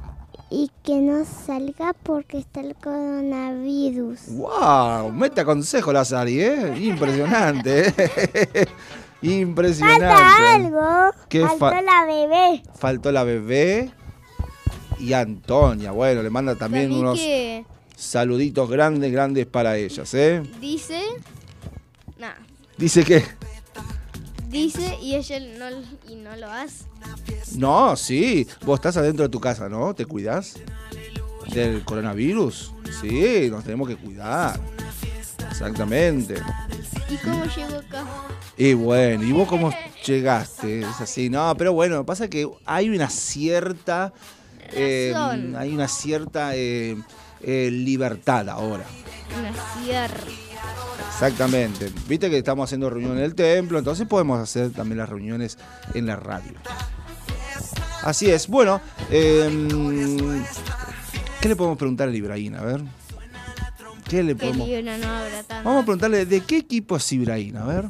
y 0.52 0.72
que 0.84 0.96
no 1.02 1.26
salga 1.26 1.94
porque 1.94 2.40
está 2.40 2.62
el 2.62 2.76
coronavirus. 2.76 4.20
¡Wow! 4.30 5.12
Mete 5.12 5.44
consejo 5.46 5.94
la 5.94 6.06
Sari, 6.06 6.40
¿eh? 6.42 6.74
Impresionante, 6.80 7.90
¿eh? 7.90 8.66
Impresionante. 9.22 10.06
Falta 10.08 10.54
algo. 10.56 11.18
¿Qué 11.30 11.42
Faltó 11.42 11.58
fa- 11.60 11.82
la 11.82 12.06
bebé. 12.06 12.64
Faltó 12.76 13.12
la 13.12 13.24
bebé 13.24 13.92
y 15.00 15.14
Antonia. 15.14 15.92
Bueno, 15.92 16.24
le 16.24 16.30
manda 16.30 16.56
también 16.56 16.92
unos 16.92 17.20
que 17.20 17.66
saluditos 17.96 18.70
grandes, 18.70 19.12
grandes 19.12 19.46
para 19.46 19.78
ellas, 19.78 20.14
¿eh? 20.14 20.42
dice... 20.62 21.02
Nah, 22.18 22.34
Dice 22.78 23.04
que... 23.04 23.24
dice 24.50 24.98
y 25.02 25.16
ella 25.16 25.40
no, 25.40 25.70
y 26.12 26.16
no 26.16 26.36
lo 26.36 26.52
hace. 26.52 26.86
No, 27.56 27.96
sí. 27.96 28.48
Vos 28.66 28.80
estás 28.80 28.98
adentro 28.98 29.24
de 29.24 29.30
tu 29.30 29.40
casa, 29.40 29.70
¿no? 29.70 29.94
¿Te 29.94 30.06
cuidás? 30.06 30.56
¿Del 31.54 31.84
coronavirus? 31.84 32.74
Sí, 33.02 33.48
nos 33.50 33.64
tenemos 33.64 33.88
que 33.88 33.96
cuidar. 33.96 34.60
Exactamente. 35.50 36.36
¿Y 37.10 37.16
cómo 37.18 37.46
llegó 37.46 37.78
acá? 37.78 38.06
Y 38.58 38.74
bueno, 38.74 39.24
¿y 39.24 39.32
vos 39.32 39.48
cómo 39.48 39.72
llegaste? 40.06 40.82
Es 40.82 41.02
así, 41.02 41.30
no, 41.30 41.56
pero 41.58 41.74
bueno, 41.74 42.06
pasa 42.06 42.28
que 42.30 42.48
hay 42.66 42.90
una 42.90 43.10
cierta. 43.10 44.14
eh, 44.72 45.14
hay 45.58 45.74
una 45.74 45.88
cierta 45.88 46.56
eh, 46.56 46.96
eh, 47.42 47.70
libertad 47.72 48.48
ahora. 48.50 48.84
Una 49.38 49.54
sierra. 49.84 50.24
Exactamente. 51.10 51.92
Viste 52.08 52.30
que 52.30 52.38
estamos 52.38 52.70
haciendo 52.70 52.90
reunión 52.90 53.18
en 53.18 53.24
el 53.24 53.36
templo, 53.36 53.78
entonces 53.78 54.08
podemos 54.08 54.40
hacer 54.40 54.72
también 54.72 55.00
las 55.00 55.10
reuniones 55.10 55.58
en 55.94 56.06
la 56.06 56.16
radio. 56.16 56.54
Así 58.04 58.30
es. 58.32 58.48
Bueno, 58.48 58.80
em, 59.10 59.68
¿qué 61.42 61.50
le 61.50 61.56
podemos 61.58 61.78
preguntar 61.78 62.08
a 62.08 62.16
Ibrahim? 62.16 62.56
A 62.56 62.62
ver. 62.62 62.82
¿Qué 64.08 64.24
le 64.24 64.36
podemos.? 64.36 64.68
libro 64.68 64.98
no 64.98 65.08
habrá 65.08 65.44
tanto. 65.44 65.70
Vamos 65.70 65.84
a 65.84 65.86
preguntarle 65.86 66.26
de 66.26 66.42
qué 66.42 66.58
equipo 66.58 66.96
es 66.96 67.12
Ibrahim, 67.12 67.58
a 67.58 67.66
ver. 67.66 67.86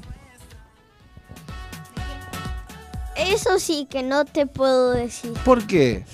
Eso 3.16 3.60
sí 3.60 3.88
que 3.90 4.02
no 4.02 4.26
te 4.26 4.48
puedo 4.48 4.92
decir, 4.92 5.34
¿Por 5.46 5.68
qué? 5.68 6.06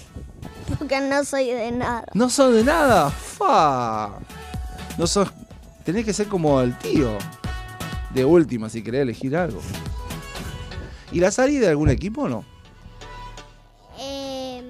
porque 0.78 1.00
no 1.00 1.24
soy 1.24 1.52
de 1.52 1.72
nada. 1.72 2.06
No 2.14 2.30
sos 2.30 2.54
de 2.54 2.64
nada. 2.64 3.10
¡Fa! 3.12 4.20
No 4.98 5.08
sos. 5.08 5.30
Tenés 5.86 6.04
que 6.06 6.14
ser 6.14 6.28
como 6.28 6.60
el 6.62 6.78
tío. 6.80 7.18
De 8.14 8.26
última, 8.26 8.70
si 8.70 8.82
querés 8.82 9.02
elegir 9.02 9.36
algo. 9.36 9.60
¿Y 11.12 11.20
la 11.20 11.32
Sari 11.32 11.58
de 11.58 11.68
algún 11.68 11.90
equipo 11.90 12.24
o 12.24 12.30
no? 12.30 12.46
Em, 14.00 14.66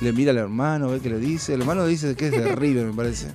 Le 0.00 0.12
mira 0.12 0.30
al 0.30 0.38
hermano, 0.38 0.88
ve 0.88 1.00
que 1.00 1.10
le 1.10 1.18
dice. 1.18 1.54
El 1.54 1.60
hermano 1.60 1.84
dice 1.86 2.14
que 2.16 2.26
es 2.26 2.32
de 2.32 2.54
River, 2.56 2.86
me 2.86 2.92
parece. 2.94 3.28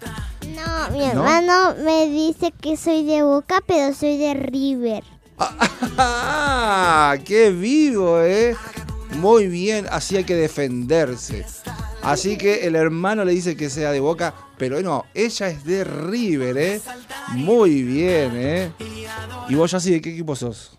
no, 0.56 0.90
mi 0.92 1.00
¿No? 1.00 1.06
hermano 1.28 1.76
me 1.84 2.10
dice 2.10 2.52
que 2.60 2.78
soy 2.78 3.04
de 3.06 3.22
Boca, 3.22 3.62
pero 3.68 3.94
soy 3.94 4.18
de 4.18 4.34
River. 4.34 5.04
¡Ah! 5.98 7.16
¡Qué 7.26 7.52
vivo, 7.52 8.22
eh! 8.22 8.56
Muy 9.18 9.48
bien, 9.48 9.88
así 9.92 10.16
hay 10.18 10.24
que 10.24 10.36
defenderse. 10.36 11.46
Así 12.02 12.38
que 12.38 12.66
el 12.66 12.76
hermano 12.76 13.26
le 13.26 13.34
dice 13.34 13.56
que 13.56 13.70
sea 13.70 13.92
de 13.92 14.00
Boca, 14.00 14.34
pero 14.58 14.82
no, 14.82 15.06
ella 15.14 15.50
es 15.50 15.64
de 15.64 15.84
River, 15.84 16.58
¿eh? 16.58 16.82
Muy 17.30 17.84
bien, 17.84 18.32
¿eh? 18.36 18.72
¿Y 19.50 19.56
vos, 19.56 19.72
Yassi, 19.72 19.92
de 19.92 20.02
qué 20.02 20.12
equipo 20.12 20.36
sos? 20.36 20.78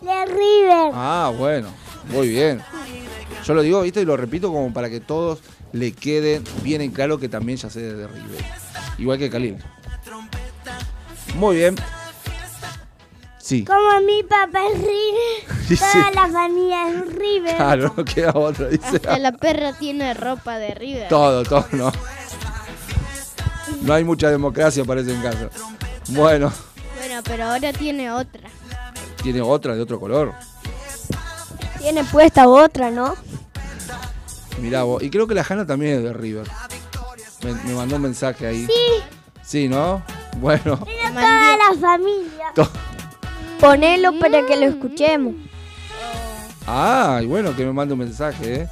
De 0.00 0.26
River. 0.26 0.90
Ah, 0.94 1.32
bueno, 1.36 1.68
muy 2.10 2.28
bien. 2.28 2.60
Yo 3.44 3.54
lo 3.54 3.62
digo, 3.62 3.82
¿viste? 3.82 4.00
Y 4.00 4.04
lo 4.04 4.16
repito 4.16 4.52
como 4.52 4.72
para 4.72 4.90
que 4.90 5.00
todos 5.00 5.40
le 5.72 5.92
queden 5.92 6.44
bien 6.62 6.80
en 6.80 6.90
claro 6.90 7.18
que 7.18 7.28
también 7.28 7.58
ya 7.58 7.70
sé 7.70 7.80
de 7.80 8.06
River. 8.06 8.44
Igual 8.98 9.18
que 9.18 9.30
Khalil. 9.30 9.56
Muy 11.34 11.56
bien. 11.56 11.76
Sí. 13.52 13.64
Como 13.66 14.00
mi 14.00 14.22
papá 14.22 14.60
es 14.72 14.78
River, 14.78 15.58
sí. 15.68 15.76
toda 15.76 16.10
la 16.12 16.26
familia 16.32 16.88
es 16.88 17.14
River. 17.14 17.56
Claro, 17.56 17.94
no 17.94 18.02
queda 18.06 18.30
otra, 18.34 18.68
dice. 18.68 18.96
Hasta 18.96 19.18
la 19.18 19.32
perra 19.32 19.74
tiene 19.74 20.14
ropa 20.14 20.56
de 20.56 20.72
River. 20.74 21.08
Todo, 21.08 21.42
todo, 21.42 21.66
no. 21.72 21.92
No 23.82 23.92
hay 23.92 24.04
mucha 24.04 24.30
democracia, 24.30 24.84
parece 24.86 25.12
en 25.12 25.20
casa. 25.20 25.50
Bueno, 26.08 26.50
Bueno, 26.98 27.20
pero 27.24 27.44
ahora 27.44 27.74
tiene 27.74 28.10
otra. 28.10 28.48
tiene 29.22 29.42
otra 29.42 29.74
de 29.74 29.82
otro 29.82 30.00
color. 30.00 30.32
Tiene 31.78 32.04
puesta 32.04 32.48
otra, 32.48 32.90
¿no? 32.90 33.14
Mirá 34.62 34.84
vos. 34.84 35.02
Y 35.02 35.10
creo 35.10 35.26
que 35.26 35.34
la 35.34 35.44
Hanna 35.46 35.66
también 35.66 35.96
es 35.98 36.04
de 36.04 36.12
River. 36.14 36.46
Me, 37.44 37.52
me 37.64 37.74
mandó 37.74 37.96
un 37.96 38.02
mensaje 38.02 38.46
ahí. 38.46 38.64
Sí, 38.66 39.02
Sí, 39.42 39.68
¿no? 39.68 40.02
Bueno. 40.38 40.78
pero 40.86 41.12
toda 41.12 41.56
la 41.58 41.78
familia. 41.78 42.52
Ponelo 43.62 44.18
para 44.18 44.44
que 44.44 44.56
lo 44.56 44.66
escuchemos. 44.66 45.34
Ay, 46.66 47.26
bueno, 47.26 47.54
que 47.54 47.64
me 47.64 47.72
mande 47.72 47.94
un 47.94 48.00
mensaje, 48.00 48.62
¿eh? 48.62 48.68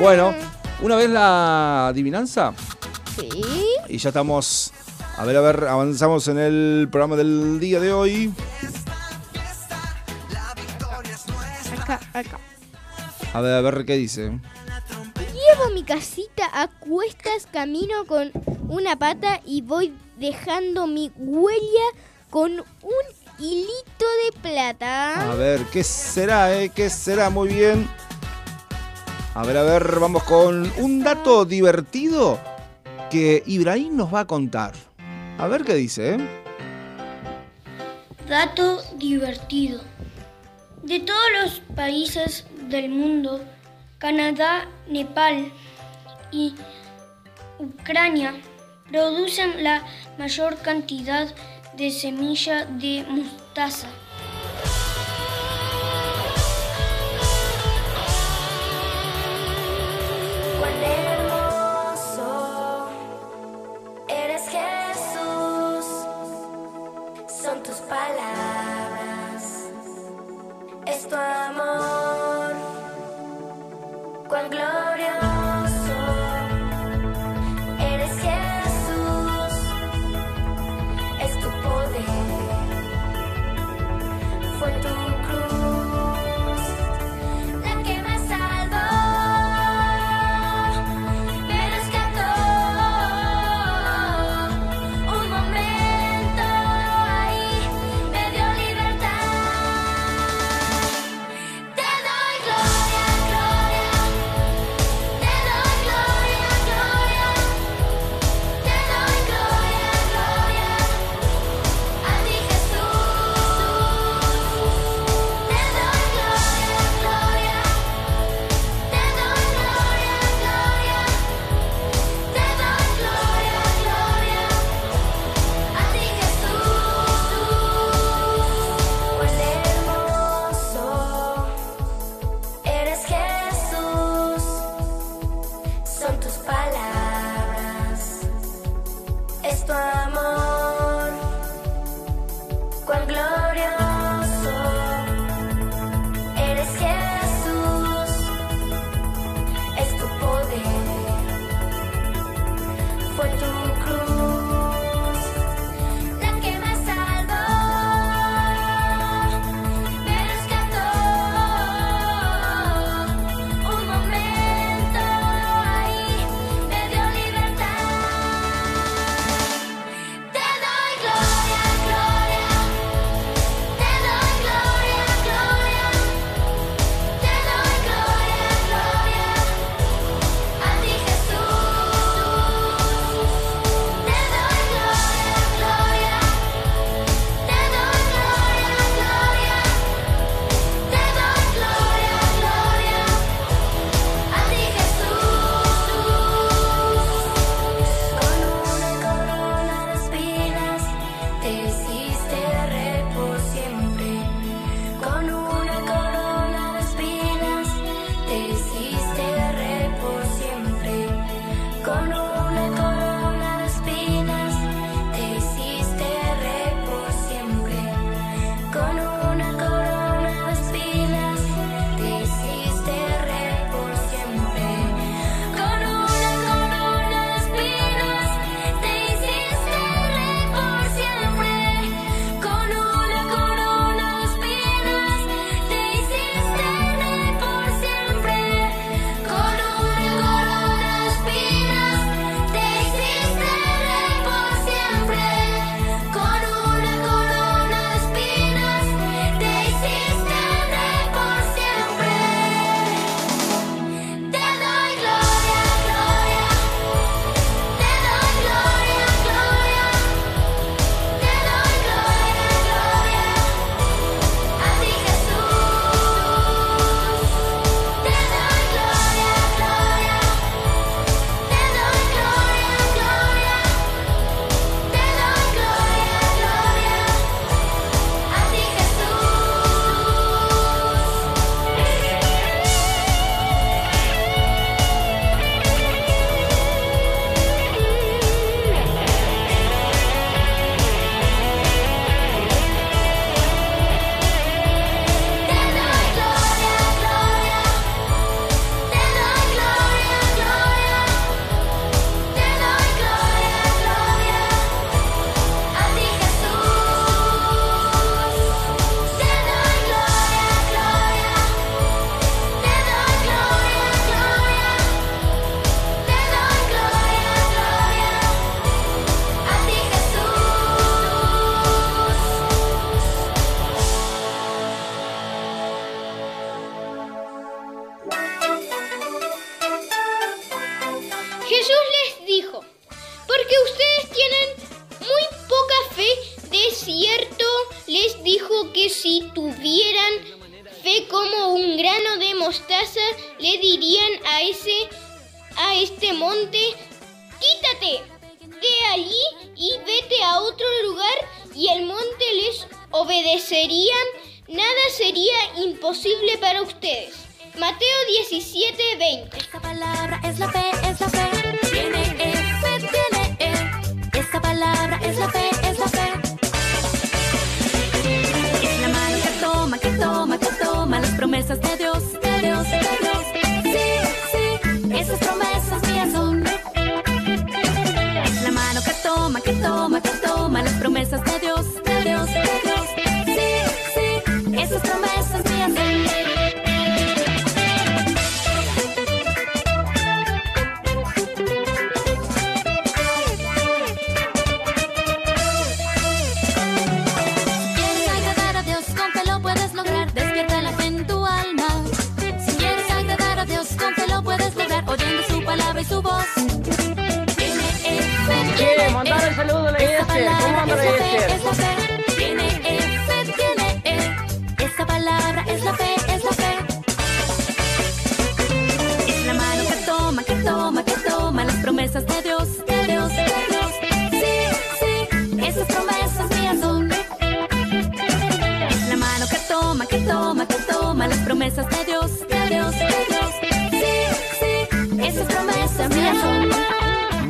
Bueno, 0.00 0.34
una 0.82 0.96
vez 0.96 1.08
la 1.08 1.86
adivinanza 1.86 2.52
Sí. 3.14 3.28
y 3.88 3.98
ya 3.98 4.08
estamos. 4.08 4.72
A 5.16 5.24
ver, 5.24 5.36
a 5.36 5.40
ver, 5.42 5.64
avanzamos 5.68 6.26
en 6.26 6.38
el 6.38 6.88
programa 6.90 7.14
del 7.14 7.60
día 7.60 7.78
de 7.78 7.92
hoy. 7.92 8.34
Acá, 11.80 12.00
acá. 12.12 12.38
A 13.32 13.40
ver, 13.40 13.54
a 13.54 13.60
ver 13.60 13.84
qué 13.86 13.96
dice. 13.96 14.22
Llevo 14.22 15.70
mi 15.72 15.84
casita 15.84 16.50
a 16.52 16.66
cuestas, 16.66 17.46
camino 17.52 18.04
con 18.08 18.32
una 18.68 18.96
pata 18.96 19.40
y 19.46 19.62
voy 19.62 19.94
dejando 20.18 20.88
mi 20.88 21.12
huella 21.16 21.84
con 22.28 22.50
un 22.58 23.15
hilito 23.38 24.06
de 24.24 24.40
plata. 24.40 25.32
A 25.32 25.34
ver, 25.34 25.60
¿qué 25.72 25.82
será, 25.82 26.56
eh? 26.58 26.70
¿Qué 26.70 26.90
será? 26.90 27.30
Muy 27.30 27.48
bien. 27.48 27.88
A 29.34 29.44
ver, 29.44 29.56
a 29.56 29.62
ver, 29.62 30.00
vamos 30.00 30.22
con 30.24 30.72
un 30.78 31.02
dato 31.02 31.44
divertido 31.44 32.40
que 33.10 33.42
Ibrahim 33.46 33.96
nos 33.96 34.12
va 34.12 34.20
a 34.20 34.26
contar. 34.26 34.72
A 35.38 35.46
ver 35.46 35.64
qué 35.64 35.74
dice, 35.74 36.14
¿eh? 36.14 36.18
Dato 38.28 38.82
divertido. 38.96 39.82
De 40.82 41.00
todos 41.00 41.28
los 41.42 41.60
países 41.76 42.46
del 42.68 42.88
mundo, 42.88 43.40
Canadá, 43.98 44.66
Nepal 44.88 45.52
y 46.32 46.54
Ucrania 47.58 48.34
producen 48.90 49.62
la 49.62 49.84
mayor 50.18 50.56
cantidad 50.58 51.26
de 51.26 51.34
semilla 51.90 52.64
de 52.64 53.04
mostaza. 53.08 54.05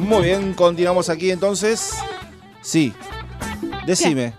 Muy 0.06 0.22
bien, 0.22 0.54
continuamos 0.54 1.08
aquí 1.08 1.30
entonces. 1.32 1.90
Sí. 2.62 2.92
Decime. 3.86 4.34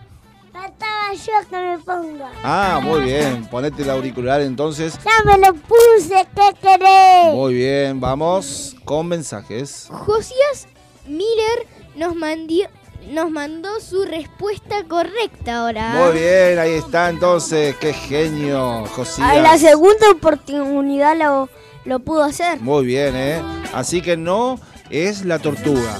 Faltaba 0.53 1.13
yo 1.13 1.49
que 1.49 1.57
me 1.57 1.77
ponga. 1.79 2.31
Ah, 2.43 2.79
muy 2.81 3.01
bien. 3.01 3.45
Ponete 3.47 3.83
el 3.83 3.89
auricular 3.89 4.39
entonces. 4.41 4.97
Ya 5.03 5.23
me 5.25 5.37
lo 5.45 5.53
puse, 5.53 6.25
¿qué 6.35 6.51
querés? 6.61 7.33
Muy 7.33 7.53
bien, 7.53 7.99
vamos 7.99 8.75
con 8.85 9.07
mensajes. 9.07 9.87
Josías 9.91 10.67
Miller 11.05 11.67
nos, 11.95 12.15
mandió- 12.15 12.69
nos 13.09 13.29
mandó 13.29 13.81
su 13.81 14.05
respuesta 14.05 14.85
correcta 14.87 15.59
ahora. 15.65 15.95
Muy 16.05 16.19
bien, 16.19 16.59
ahí 16.59 16.73
está 16.75 17.09
entonces. 17.09 17.75
Qué 17.75 17.91
genio, 17.93 18.85
A 18.85 18.87
Josías. 18.87 19.41
la 19.41 19.57
segunda 19.57 20.11
oportunidad 20.11 21.17
lo, 21.17 21.49
lo 21.83 21.99
pudo 21.99 22.23
hacer. 22.23 22.61
Muy 22.61 22.85
bien, 22.85 23.15
¿eh? 23.17 23.41
Así 23.73 24.01
que 24.01 24.15
no 24.17 24.59
es 24.89 25.25
la 25.25 25.39
tortuga. 25.39 25.99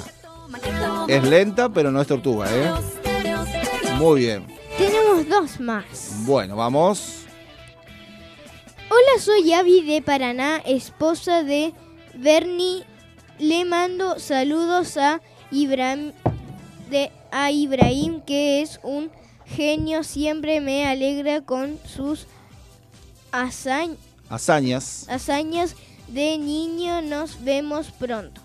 Es 1.08 1.24
lenta, 1.24 1.70
pero 1.70 1.92
no 1.92 2.02
es 2.02 2.08
tortuga, 2.08 2.48
¿eh? 2.54 2.72
Muy 3.98 4.22
bien. 4.22 4.46
Tenemos 4.78 5.28
dos 5.28 5.60
más. 5.60 5.86
Bueno, 6.26 6.56
vamos. 6.56 7.24
Hola, 8.90 9.22
soy 9.22 9.52
Avi 9.54 9.82
de 9.82 10.02
Paraná, 10.02 10.58
esposa 10.66 11.44
de 11.44 11.74
Bernie. 12.16 12.84
Le 13.40 13.66
mando 13.66 14.18
saludos 14.20 14.98
a 14.98 15.22
Ibrahim, 15.52 16.12
de, 16.90 17.12
a 17.32 17.52
Ibrahim, 17.52 18.22
que 18.22 18.62
es 18.62 18.80
un 18.84 19.12
genio. 19.46 20.04
Siempre 20.04 20.62
me 20.62 20.88
alegra 20.88 21.42
con 21.42 21.78
sus 21.86 22.28
hazañ- 23.32 23.98
Hazañas. 24.30 25.06
hazañas 25.10 25.76
de 26.08 26.38
niño. 26.38 27.02
Nos 27.02 27.44
vemos 27.44 27.88
pronto. 27.92 28.42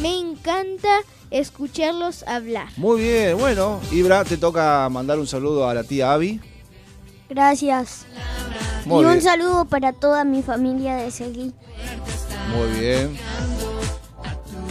Me 0.00 0.18
encanta 0.18 1.00
escucharlos 1.30 2.22
hablar. 2.24 2.68
Muy 2.76 3.00
bien, 3.00 3.38
bueno. 3.38 3.80
Ibra, 3.90 4.24
te 4.24 4.36
toca 4.36 4.88
mandar 4.90 5.18
un 5.18 5.26
saludo 5.26 5.68
a 5.68 5.74
la 5.74 5.84
tía 5.84 6.12
Abby. 6.12 6.40
Gracias. 7.28 8.06
Muy 8.84 9.02
y 9.02 9.06
un 9.06 9.12
bien. 9.12 9.22
saludo 9.22 9.64
para 9.64 9.92
toda 9.92 10.24
mi 10.24 10.42
familia 10.42 10.96
de 10.96 11.10
Seguí. 11.10 11.52
Muy 12.54 12.80
bien. 12.80 13.16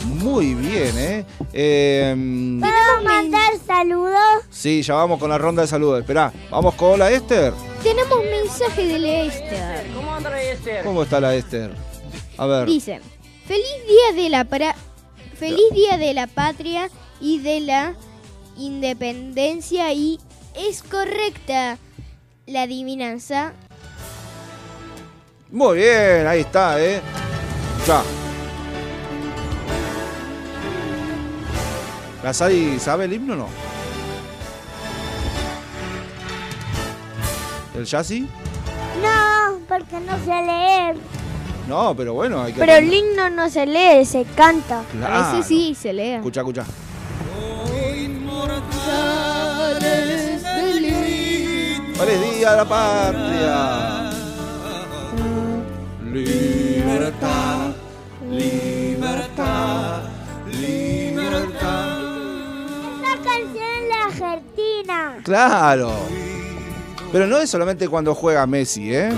Muy 0.06 0.54
bien, 0.56 0.98
¿eh? 0.98 1.26
eh 1.54 2.16
¿Puedo 2.60 3.04
mandar 3.04 3.54
saludos? 3.66 4.44
sí, 4.50 4.82
ya 4.82 4.96
vamos 4.96 5.20
con 5.20 5.30
la 5.30 5.38
ronda 5.38 5.64
de 5.64 5.68
saludos. 5.68 6.00
Esperá, 6.00 6.32
vamos 6.50 6.76
con 6.76 6.98
la 6.98 7.12
Esther. 7.12 7.54
Tenemos 7.84 8.18
un 8.18 8.26
mensaje 8.26 8.88
de 8.88 9.00
la 9.00 9.22
Esther. 9.24 9.88
¿Cómo 9.94 10.16
anda 10.16 10.30
la 10.30 10.42
Esther? 10.42 10.84
¿Cómo 10.86 11.04
está 11.04 11.20
la 11.20 11.36
Esther? 11.36 11.72
A 12.38 12.46
ver. 12.46 12.66
Dice, 12.68 13.02
feliz 13.48 13.88
día 13.88 14.24
de 14.24 14.30
la 14.30 14.46
pra- 14.46 14.76
feliz 15.38 15.70
día 15.74 15.98
de 15.98 16.14
la 16.14 16.28
patria 16.28 16.90
y 17.20 17.40
de 17.40 17.60
la 17.62 17.94
independencia 18.58 19.92
y 19.94 20.20
es 20.56 20.84
correcta 20.84 21.78
la 22.46 22.64
adivinanza. 22.64 23.54
Muy 25.52 25.78
bien, 25.78 26.28
ahí 26.28 26.42
está, 26.42 26.82
¿eh? 26.82 27.02
Ya. 27.88 28.04
¿La 32.24 32.34
Sari 32.34 32.80
sabe 32.80 33.06
el 33.06 33.14
himno 33.14 33.34
o 33.34 33.36
no? 33.38 33.48
¿El 37.76 37.86
Yassi? 37.86 38.22
No, 39.02 39.60
porque 39.68 40.00
no 40.00 40.18
sé 40.26 40.32
leer. 40.42 40.96
No, 41.68 41.96
pero 41.96 42.14
bueno, 42.14 42.44
hay 42.44 42.54
que. 42.54 42.60
Pero 42.60 42.74
el 42.74 42.94
himno 42.94 43.30
no 43.30 43.50
se 43.50 43.66
lee, 43.66 44.06
se 44.06 44.24
canta. 44.36 44.84
Claro. 44.92 45.40
Ese 45.40 45.48
sí 45.48 45.76
se 45.80 45.94
lea. 45.94 46.18
Escucha, 46.18 46.42
escucha. 46.42 46.66
¡Feliz 51.96 52.38
día 52.38 52.52
de 52.52 52.58
la 52.58 52.66
patria! 52.66 54.12
Libertad, 56.12 57.72
libertad, 58.30 60.02
libertad. 60.52 61.98
Esta 62.96 63.16
canción 63.24 63.64
es 63.64 63.90
la 63.90 64.06
Argentina. 64.06 65.18
Claro. 65.24 65.92
Pero 67.12 67.28
no 67.28 67.38
es 67.38 67.50
solamente 67.50 67.88
cuando 67.88 68.14
juega 68.14 68.46
Messi, 68.46 68.94
¿eh? 68.94 69.10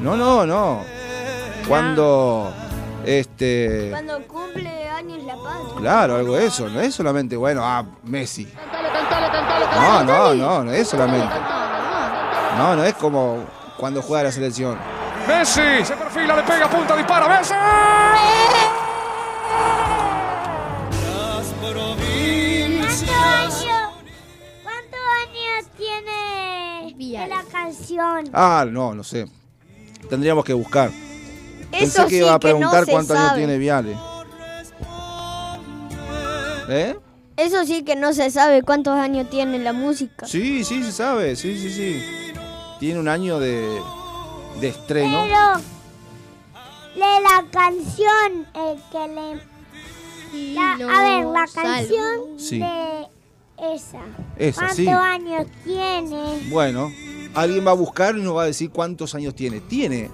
No, 0.00 0.16
no, 0.16 0.44
no. 0.44 0.93
Cuando. 1.68 2.52
Este. 3.04 3.88
Cuando 3.90 4.26
cumple 4.26 4.88
años 4.88 5.22
la 5.24 5.36
patria. 5.36 5.74
Claro, 5.78 6.16
algo 6.16 6.36
de 6.36 6.46
eso. 6.46 6.68
No 6.68 6.80
es 6.80 6.94
solamente, 6.94 7.36
bueno, 7.36 7.62
ah, 7.64 7.84
Messi. 8.04 8.50
No, 9.74 10.04
no, 10.04 10.34
no, 10.34 10.64
no 10.64 10.72
es 10.72 10.88
solamente. 10.88 11.34
No, 12.56 12.76
no 12.76 12.84
es 12.84 12.94
como 12.94 13.44
cuando 13.76 14.00
juega 14.02 14.24
la 14.24 14.32
selección. 14.32 14.78
Messi 15.26 15.84
se 15.84 15.96
perfila, 15.96 16.36
le 16.36 16.42
pega 16.42 16.68
punta, 16.68 16.96
dispara. 16.96 17.28
Messi. 17.28 17.54
¿Cuántos 22.80 23.10
años, 23.10 23.92
cuántos 24.62 25.00
años 25.26 25.66
tiene 25.76 26.94
de 26.96 27.28
la 27.28 27.42
canción? 27.50 28.30
Ah, 28.32 28.64
no, 28.68 28.94
no 28.94 29.02
sé. 29.02 29.26
Tendríamos 30.08 30.44
que 30.44 30.52
buscar. 30.52 30.90
Pensé 31.78 31.84
Eso 31.98 32.04
que 32.04 32.10
sí 32.10 32.16
iba 32.18 32.34
a 32.34 32.38
que 32.38 32.48
no 32.48 32.58
preguntar 32.58 32.86
cuántos 32.86 33.16
años 33.16 33.34
tiene 33.36 33.58
Viale. 33.58 33.96
¿Eh? 36.68 36.96
Eso 37.36 37.64
sí 37.66 37.82
que 37.82 37.96
no 37.96 38.12
se 38.12 38.30
sabe 38.30 38.62
cuántos 38.62 38.94
años 38.96 39.28
tiene 39.28 39.58
la 39.58 39.72
música. 39.72 40.26
Sí, 40.26 40.64
sí, 40.64 40.82
se 40.82 40.92
sabe. 40.92 41.36
Sí, 41.36 41.58
sí, 41.58 41.70
sí. 41.70 42.02
Tiene 42.78 43.00
un 43.00 43.08
año 43.08 43.38
de, 43.38 43.80
de 44.60 44.68
estreno. 44.68 45.22
Pero 45.24 45.60
de 46.94 47.20
la 47.22 47.44
canción, 47.50 48.46
el 48.54 48.78
que 48.90 49.08
le. 49.08 50.54
La- 50.54 50.72
a 50.72 51.02
ver, 51.02 51.26
la 51.26 51.44
canción 51.52 52.38
Sí. 52.38 52.58
de 52.60 53.08
esa. 53.74 53.98
Esa, 54.36 54.60
¿Cuántos 54.60 54.76
sí. 54.76 54.88
años 54.88 55.46
tiene? 55.64 56.48
Bueno, 56.50 56.90
alguien 57.34 57.66
va 57.66 57.70
a 57.72 57.74
buscar 57.74 58.16
y 58.16 58.22
nos 58.22 58.36
va 58.36 58.42
a 58.42 58.46
decir 58.46 58.70
cuántos 58.70 59.14
años 59.14 59.34
tiene. 59.34 59.60
Tiene 59.60 60.10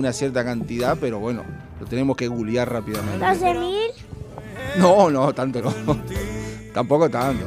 una 0.00 0.12
cierta 0.12 0.44
cantidad, 0.44 0.96
pero 0.98 1.18
bueno, 1.20 1.44
lo 1.78 1.86
tenemos 1.86 2.16
que 2.16 2.26
googlear 2.26 2.70
rápidamente. 2.72 3.24
¿12 3.24 3.60
mil? 3.60 3.90
No, 4.78 5.10
no, 5.10 5.32
tanto 5.32 5.60
no. 5.60 5.72
Tampoco 6.74 7.08
tanto. 7.10 7.44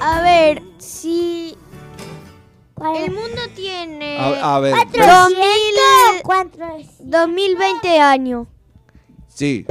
A 0.00 0.20
ver, 0.22 0.62
si 0.78 1.56
el 2.76 3.10
mundo 3.10 3.40
tiene 3.54 4.18
A, 4.18 4.56
a 4.56 4.60
ver, 4.60 4.74
¿ves? 4.74 5.06
2000, 5.06 6.22
¿Cuánto 6.22 6.58
es? 6.78 6.88
2020 7.00 8.00
años. 8.00 8.46
Sí. 9.28 9.66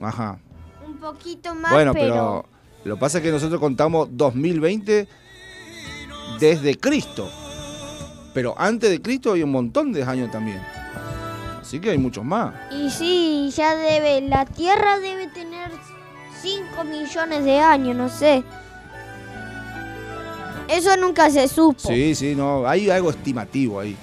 Ajá. 0.00 0.38
Un 0.86 0.96
poquito 0.98 1.54
más, 1.54 1.72
Bueno, 1.72 1.92
pero... 1.92 2.06
pero 2.14 2.46
lo 2.84 2.94
que 2.94 3.00
pasa 3.00 3.18
es 3.18 3.24
que 3.24 3.30
nosotros 3.30 3.60
contamos 3.60 4.08
2020 4.12 5.06
desde 6.38 6.78
Cristo. 6.78 7.28
Pero 8.32 8.54
antes 8.56 8.90
de 8.90 9.02
Cristo 9.02 9.32
hay 9.32 9.42
un 9.42 9.50
montón 9.50 9.92
de 9.92 10.04
años 10.04 10.30
también. 10.30 10.60
Así 11.70 11.78
que 11.78 11.90
hay 11.90 11.98
muchos 11.98 12.24
más. 12.24 12.52
Y 12.72 12.90
sí, 12.90 13.48
ya 13.56 13.76
debe, 13.76 14.22
la 14.22 14.44
Tierra 14.44 14.98
debe 14.98 15.28
tener 15.28 15.70
5 16.42 16.82
millones 16.82 17.44
de 17.44 17.60
años, 17.60 17.94
no 17.94 18.08
sé. 18.08 18.42
Eso 20.66 20.96
nunca 20.96 21.30
se 21.30 21.46
supo. 21.46 21.78
Sí, 21.78 22.16
sí, 22.16 22.34
no, 22.34 22.66
hay 22.66 22.90
algo 22.90 23.10
estimativo 23.10 23.78
ahí. 23.78 23.96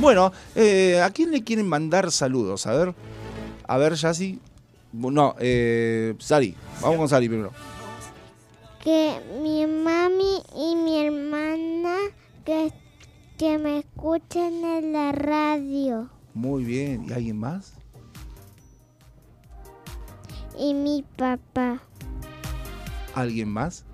Bueno, 0.00 0.32
eh, 0.56 1.00
¿a 1.00 1.10
quién 1.10 1.30
le 1.30 1.44
quieren 1.44 1.68
mandar 1.68 2.10
saludos? 2.10 2.66
A 2.66 2.74
ver, 2.74 2.92
a 3.68 3.76
ver, 3.76 3.94
Yassi. 3.94 4.40
No, 4.92 5.36
eh, 5.38 6.16
Sari, 6.18 6.56
vamos 6.80 6.96
con 6.96 7.08
Sari 7.08 7.28
primero. 7.28 7.52
Que 8.82 9.20
mi 9.40 9.64
mami 9.64 10.42
y 10.56 10.74
mi 10.74 11.06
hermana 11.06 11.98
que, 12.44 12.72
que 13.38 13.58
me 13.58 13.78
escuchen 13.78 14.64
en 14.64 14.92
la 14.92 15.12
radio. 15.12 16.10
Muy 16.34 16.64
bien, 16.64 17.04
¿y 17.08 17.12
alguien 17.12 17.38
más? 17.38 17.74
Y 20.58 20.74
mi 20.74 21.02
papá. 21.16 21.80
¿Alguien 23.14 23.48
más? 23.48 23.84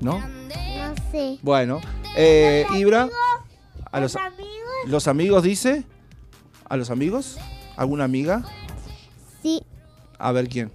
¿No? 0.00 0.18
no 0.18 0.94
sé. 1.10 1.38
Bueno, 1.42 1.80
eh, 2.16 2.66
Ibra, 2.74 3.08
a 3.90 4.00
los, 4.00 4.14
¿Los 4.14 4.22
amigos? 4.22 4.48
los 4.86 5.08
amigos 5.08 5.42
dice, 5.42 5.84
a 6.68 6.76
los 6.76 6.90
amigos, 6.90 7.38
¿alguna 7.76 8.04
amiga? 8.04 8.44
Sí, 9.42 9.62
A 10.18 10.32
ver 10.32 10.48
quién. 10.48 10.70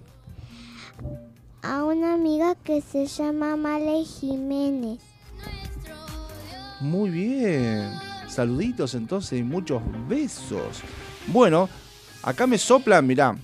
A 1.61 1.83
una 1.83 2.13
amiga 2.13 2.55
que 2.63 2.81
se 2.81 3.05
llama 3.05 3.55
Male 3.55 4.03
Jiménez. 4.05 4.99
Muy 6.79 7.09
bien. 7.09 7.91
Saluditos 8.27 8.93
entonces 8.95 9.39
y 9.39 9.43
muchos 9.43 9.81
besos. 10.07 10.81
Bueno, 11.27 11.69
acá 12.23 12.47
me 12.47 12.57
soplan, 12.57 13.05
mirá. 13.05 13.35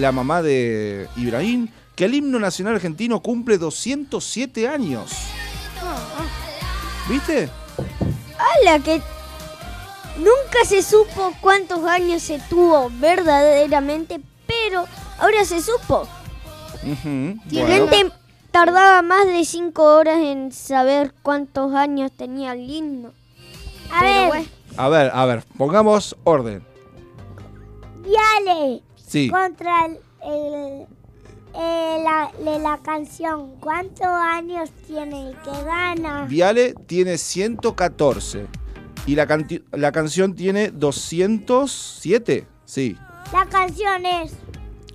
La 0.00 0.12
mamá 0.12 0.42
de 0.42 1.08
Ibrahim, 1.16 1.68
que 1.94 2.06
el 2.06 2.14
himno 2.14 2.38
nacional 2.38 2.76
argentino 2.76 3.20
cumple 3.20 3.58
207 3.58 4.68
años. 4.68 5.12
¿Viste? 7.08 7.48
¡Hala! 8.38 8.78
Que 8.80 9.02
nunca 10.16 10.64
se 10.64 10.82
supo 10.82 11.32
cuántos 11.40 11.84
años 11.84 12.22
se 12.22 12.38
tuvo 12.48 12.90
verdaderamente, 12.98 14.20
pero 14.46 14.84
ahora 15.18 15.44
se 15.44 15.60
supo. 15.60 16.08
Bueno. 16.82 17.40
gente 17.68 18.12
tardaba 18.50 19.02
más 19.02 19.26
de 19.26 19.44
5 19.44 19.82
horas 19.82 20.18
en 20.18 20.52
saber 20.52 21.12
cuántos 21.22 21.74
años 21.74 22.12
tenía 22.12 22.52
el 22.52 22.68
himno. 22.70 23.12
A 23.92 24.00
Pero 24.00 24.12
ver, 24.20 24.28
bueno, 24.28 24.46
A 24.76 24.88
ver, 24.88 25.10
a 25.14 25.24
ver, 25.26 25.44
pongamos 25.56 26.16
orden. 26.24 26.62
Viale 28.04 28.82
Sí. 28.96 29.28
contra 29.30 29.86
el, 29.86 29.98
el- 30.24 30.86
la, 32.04 32.30
de 32.44 32.58
la 32.60 32.78
canción. 32.82 33.56
¿Cuántos 33.60 34.06
años 34.06 34.70
tiene 34.86 35.30
el 35.30 35.36
que 35.38 35.64
gana? 35.64 36.26
Viale 36.26 36.74
tiene 36.86 37.18
114 37.18 38.46
y 39.06 39.14
la, 39.16 39.26
canti- 39.26 39.64
la 39.72 39.90
canción 39.90 40.34
tiene 40.34 40.70
207. 40.70 42.46
Sí, 42.64 42.96
La 43.32 43.46
canción 43.46 44.04
es. 44.06 44.32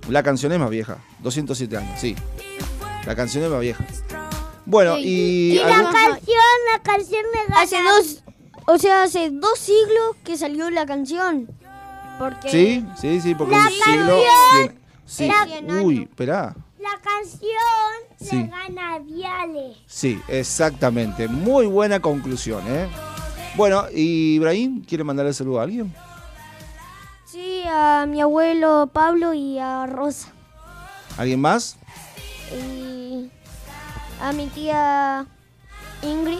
la 0.08 0.22
canción 0.22 0.52
es 0.52 0.58
más 0.60 0.70
vieja. 0.70 0.98
207 1.24 1.76
años, 1.76 1.98
sí. 2.00 2.14
La 3.06 3.16
canción 3.16 3.42
es 3.44 3.50
más 3.50 3.60
vieja. 3.60 3.84
Bueno, 4.66 4.96
y... 4.98 5.52
Y 5.52 5.54
la 5.58 5.78
algún- 5.78 5.92
canción, 5.92 6.38
la 6.72 6.82
canción 6.82 7.22
le 7.34 7.48
gana. 7.48 7.60
hace 7.62 7.76
dos, 7.82 8.22
o 8.66 8.78
sea, 8.78 9.02
hace 9.02 9.30
dos 9.30 9.58
siglos 9.58 10.16
que 10.24 10.38
salió 10.38 10.70
la 10.70 10.86
canción. 10.86 11.48
Porque 12.18 12.48
Sí, 12.48 12.86
sí, 13.00 13.20
sí, 13.20 13.34
porque 13.34 13.56
La 13.56 13.62
un 13.62 13.68
siglo... 13.70 13.82
canción- 13.96 14.68
tiene- 14.68 14.84
Sí. 15.06 15.28
la- 15.66 15.82
Uy, 15.82 16.02
esperá. 16.04 16.54
La 16.78 16.98
canción 17.02 17.50
Sí. 18.20 18.36
le 18.36 18.46
gana 18.46 18.94
a 18.94 18.98
Viale. 19.00 19.74
Sí, 19.86 20.18
exactamente. 20.28 21.28
Muy 21.28 21.66
buena 21.66 22.00
conclusión, 22.00 22.62
¿eh? 22.68 22.88
Bueno, 23.56 23.84
¿y 23.94 24.34
Ibrahim 24.36 24.82
quiere 24.84 25.04
mandarle 25.04 25.32
saludo 25.34 25.60
a 25.60 25.64
alguien? 25.64 25.92
sí, 27.26 27.62
a 27.68 28.06
mi 28.08 28.20
abuelo 28.20 28.88
Pablo 28.92 29.34
y 29.34 29.58
a 29.58 29.86
Rosa. 29.86 30.28
¿Alguien 31.16 31.40
más? 31.40 31.76
Y 32.52 33.30
a 34.20 34.32
mi 34.32 34.46
tía 34.48 35.26
Ingrid, 36.02 36.38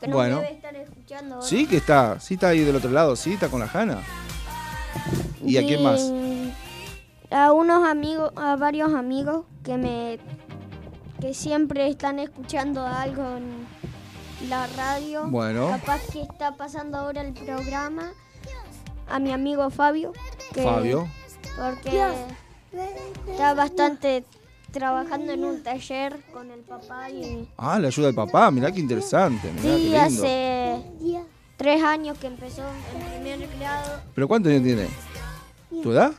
que 0.00 0.08
nos 0.08 0.16
Bueno. 0.16 0.36
debe 0.40 0.52
estar 0.52 0.74
escuchando. 0.74 1.36
ahora. 1.36 1.46
Sí, 1.46 1.66
que 1.66 1.76
está. 1.78 2.18
Sí, 2.20 2.34
está 2.34 2.48
ahí 2.48 2.60
del 2.60 2.76
otro 2.76 2.90
lado. 2.90 3.16
Sí, 3.16 3.32
está 3.34 3.48
con 3.48 3.60
la 3.60 3.68
Jana. 3.68 3.98
¿Y 5.44 5.56
a 5.58 5.60
quién 5.62 5.82
más? 5.82 6.10
A 7.30 7.52
unos 7.52 7.86
amigos, 7.88 8.32
a 8.36 8.56
varios 8.56 8.92
amigos 8.94 9.44
que 9.64 9.76
me 9.76 10.18
que 11.20 11.32
siempre 11.32 11.88
están 11.88 12.18
escuchando 12.18 12.86
algo 12.86 13.22
en 13.38 14.48
la 14.50 14.66
radio. 14.76 15.26
Bueno. 15.28 15.68
Capaz 15.70 16.00
que 16.12 16.20
está 16.22 16.56
pasando 16.56 16.98
ahora 16.98 17.22
el 17.22 17.32
programa. 17.32 18.12
A 19.08 19.18
mi 19.18 19.32
amigo 19.32 19.70
Fabio. 19.70 20.12
que- 20.52 20.62
Fabio. 20.62 21.08
Porque 21.56 22.02
está 23.30 23.54
bastante 23.54 24.24
trabajando 24.72 25.32
en 25.32 25.44
un 25.44 25.62
taller 25.62 26.16
con 26.32 26.50
el 26.50 26.60
papá 26.60 27.08
y 27.10 27.48
Ah, 27.56 27.78
la 27.78 27.88
ayuda 27.88 28.06
del 28.06 28.14
papá. 28.14 28.50
Mirá 28.50 28.70
qué 28.72 28.80
interesante. 28.80 29.50
Mirá 29.52 29.64
sí, 29.64 29.70
qué 29.70 29.80
lindo. 29.80 29.98
hace 30.02 31.24
tres 31.56 31.82
años 31.82 32.18
que 32.18 32.26
empezó 32.26 32.62
en 32.62 33.22
primer 33.22 33.48
grado. 33.58 34.00
¿Pero 34.14 34.28
cuántos 34.28 34.50
años 34.52 34.64
tiene? 34.64 34.86
¿Tu 35.82 35.92
edad? 35.92 36.12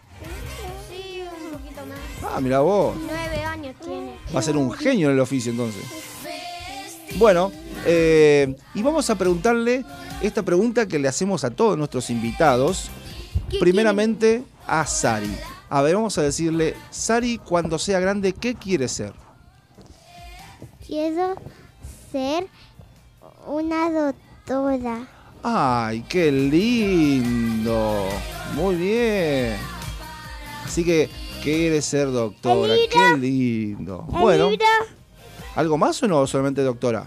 Sí, 0.89 1.21
un 1.45 1.51
poquito 1.51 1.81
más. 1.85 2.33
Ah, 2.35 2.39
mirá 2.41 2.59
vos. 2.61 2.95
Nueve 2.99 3.43
años 3.43 3.75
tiene. 3.83 4.15
Va 4.35 4.39
a 4.39 4.43
ser 4.43 4.57
un 4.57 4.71
genio 4.71 5.09
en 5.09 5.13
el 5.15 5.19
oficio 5.19 5.51
entonces. 5.51 5.83
Bueno, 7.17 7.51
eh, 7.85 8.55
y 8.73 8.81
vamos 8.81 9.09
a 9.09 9.15
preguntarle 9.15 9.85
esta 10.21 10.43
pregunta 10.43 10.87
que 10.87 10.99
le 10.99 11.07
hacemos 11.07 11.43
a 11.43 11.51
todos 11.51 11.77
nuestros 11.77 12.09
invitados. 12.09 12.89
Primeramente 13.59 14.43
a 14.67 14.85
Sari. 14.85 15.29
A 15.69 15.81
ver, 15.81 15.95
vamos 15.95 16.17
a 16.17 16.21
decirle, 16.21 16.75
Sari, 16.91 17.39
cuando 17.39 17.77
sea 17.77 17.99
grande, 17.99 18.33
¿qué 18.33 18.55
quiere 18.55 18.87
ser? 18.87 19.13
Quiero 20.85 21.35
ser 22.11 22.47
una 23.45 23.91
doctora. 23.91 25.05
¡Ay, 25.43 26.05
qué 26.07 26.31
lindo! 26.31 28.07
Muy 28.55 28.75
bien. 28.75 29.57
Así 30.63 30.85
que 30.85 31.09
quiere 31.43 31.81
ser 31.81 32.11
doctora. 32.11 32.73
¡Qué 32.89 33.17
lindo! 33.17 34.03
Bueno, 34.07 34.49
¿algo 35.55 35.77
más 35.77 36.01
o 36.01 36.07
no? 36.07 36.25
Solamente 36.27 36.61
doctora. 36.61 37.05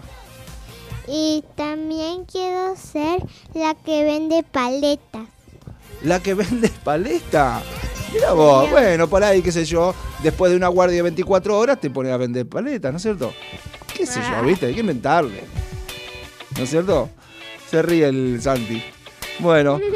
Y 1.07 1.43
también 1.55 2.25
quiero 2.25 2.75
ser 2.75 3.23
la 3.55 3.73
que 3.73 4.03
vende 4.03 4.43
paletas. 4.43 5.27
La 6.03 6.19
que 6.19 6.35
vende 6.35 6.69
paleta. 6.83 7.61
Mira 8.13 8.33
vos, 8.33 8.69
bueno, 8.69 9.07
por 9.07 9.23
ahí, 9.23 9.41
qué 9.41 9.51
sé 9.51 9.63
yo, 9.63 9.95
después 10.21 10.51
de 10.51 10.57
una 10.57 10.67
guardia 10.67 10.97
de 10.97 11.03
24 11.03 11.57
horas 11.57 11.79
te 11.79 11.89
pones 11.89 12.11
a 12.11 12.17
vender 12.17 12.47
paletas, 12.47 12.91
¿no 12.91 12.97
es 12.97 13.03
cierto? 13.03 13.33
¿Qué 13.95 14.05
sé 14.05 14.19
yo, 14.19 14.45
viste? 14.45 14.65
Hay 14.65 14.73
que 14.73 14.81
inventarle. 14.81 15.43
¿No 16.57 16.63
es 16.63 16.69
cierto? 16.69 17.09
Se 17.69 17.81
ríe 17.81 18.07
el 18.07 18.41
Santi. 18.41 18.83
Bueno. 19.39 19.79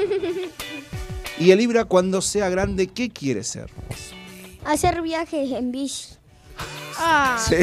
Y 1.38 1.52
el 1.52 1.58
Libra, 1.58 1.84
cuando 1.84 2.22
sea 2.22 2.48
grande, 2.48 2.88
¿qué 2.88 3.10
quiere 3.10 3.44
ser? 3.44 3.70
Hacer 4.64 5.02
viajes 5.02 5.52
en 5.52 5.74
bici. 5.74 6.16
Sí. 7.38 7.56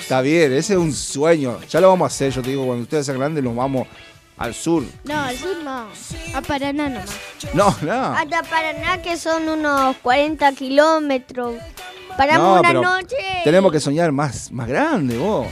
Está 0.00 0.20
bien, 0.20 0.52
ese 0.52 0.72
es 0.72 0.78
un 0.78 0.92
sueño. 0.92 1.60
Ya 1.68 1.80
lo 1.80 1.88
vamos 1.88 2.06
a 2.06 2.08
hacer, 2.08 2.32
yo 2.32 2.42
te 2.42 2.50
digo, 2.50 2.66
cuando 2.66 2.82
ustedes 2.82 3.06
sean 3.06 3.18
grandes 3.18 3.42
nos 3.44 3.54
vamos 3.54 3.86
al 4.36 4.54
sur. 4.54 4.82
No, 5.04 5.14
al 5.18 5.36
sur 5.36 5.56
no. 5.64 5.86
A 6.34 6.42
Paraná 6.42 6.88
nomás. 6.88 7.10
No, 7.54 7.74
no. 7.82 7.92
Hasta 7.92 8.42
Paraná, 8.42 9.00
que 9.02 9.16
son 9.16 9.48
unos 9.48 9.96
40 9.98 10.52
kilómetros. 10.52 11.54
Paramos 12.16 12.46
No, 12.46 12.60
una 12.60 12.68
pero 12.68 12.82
noche. 12.82 13.16
Tenemos 13.44 13.72
que 13.72 13.80
soñar 13.80 14.12
más, 14.12 14.50
más 14.52 14.68
grande, 14.68 15.18
vos. 15.18 15.46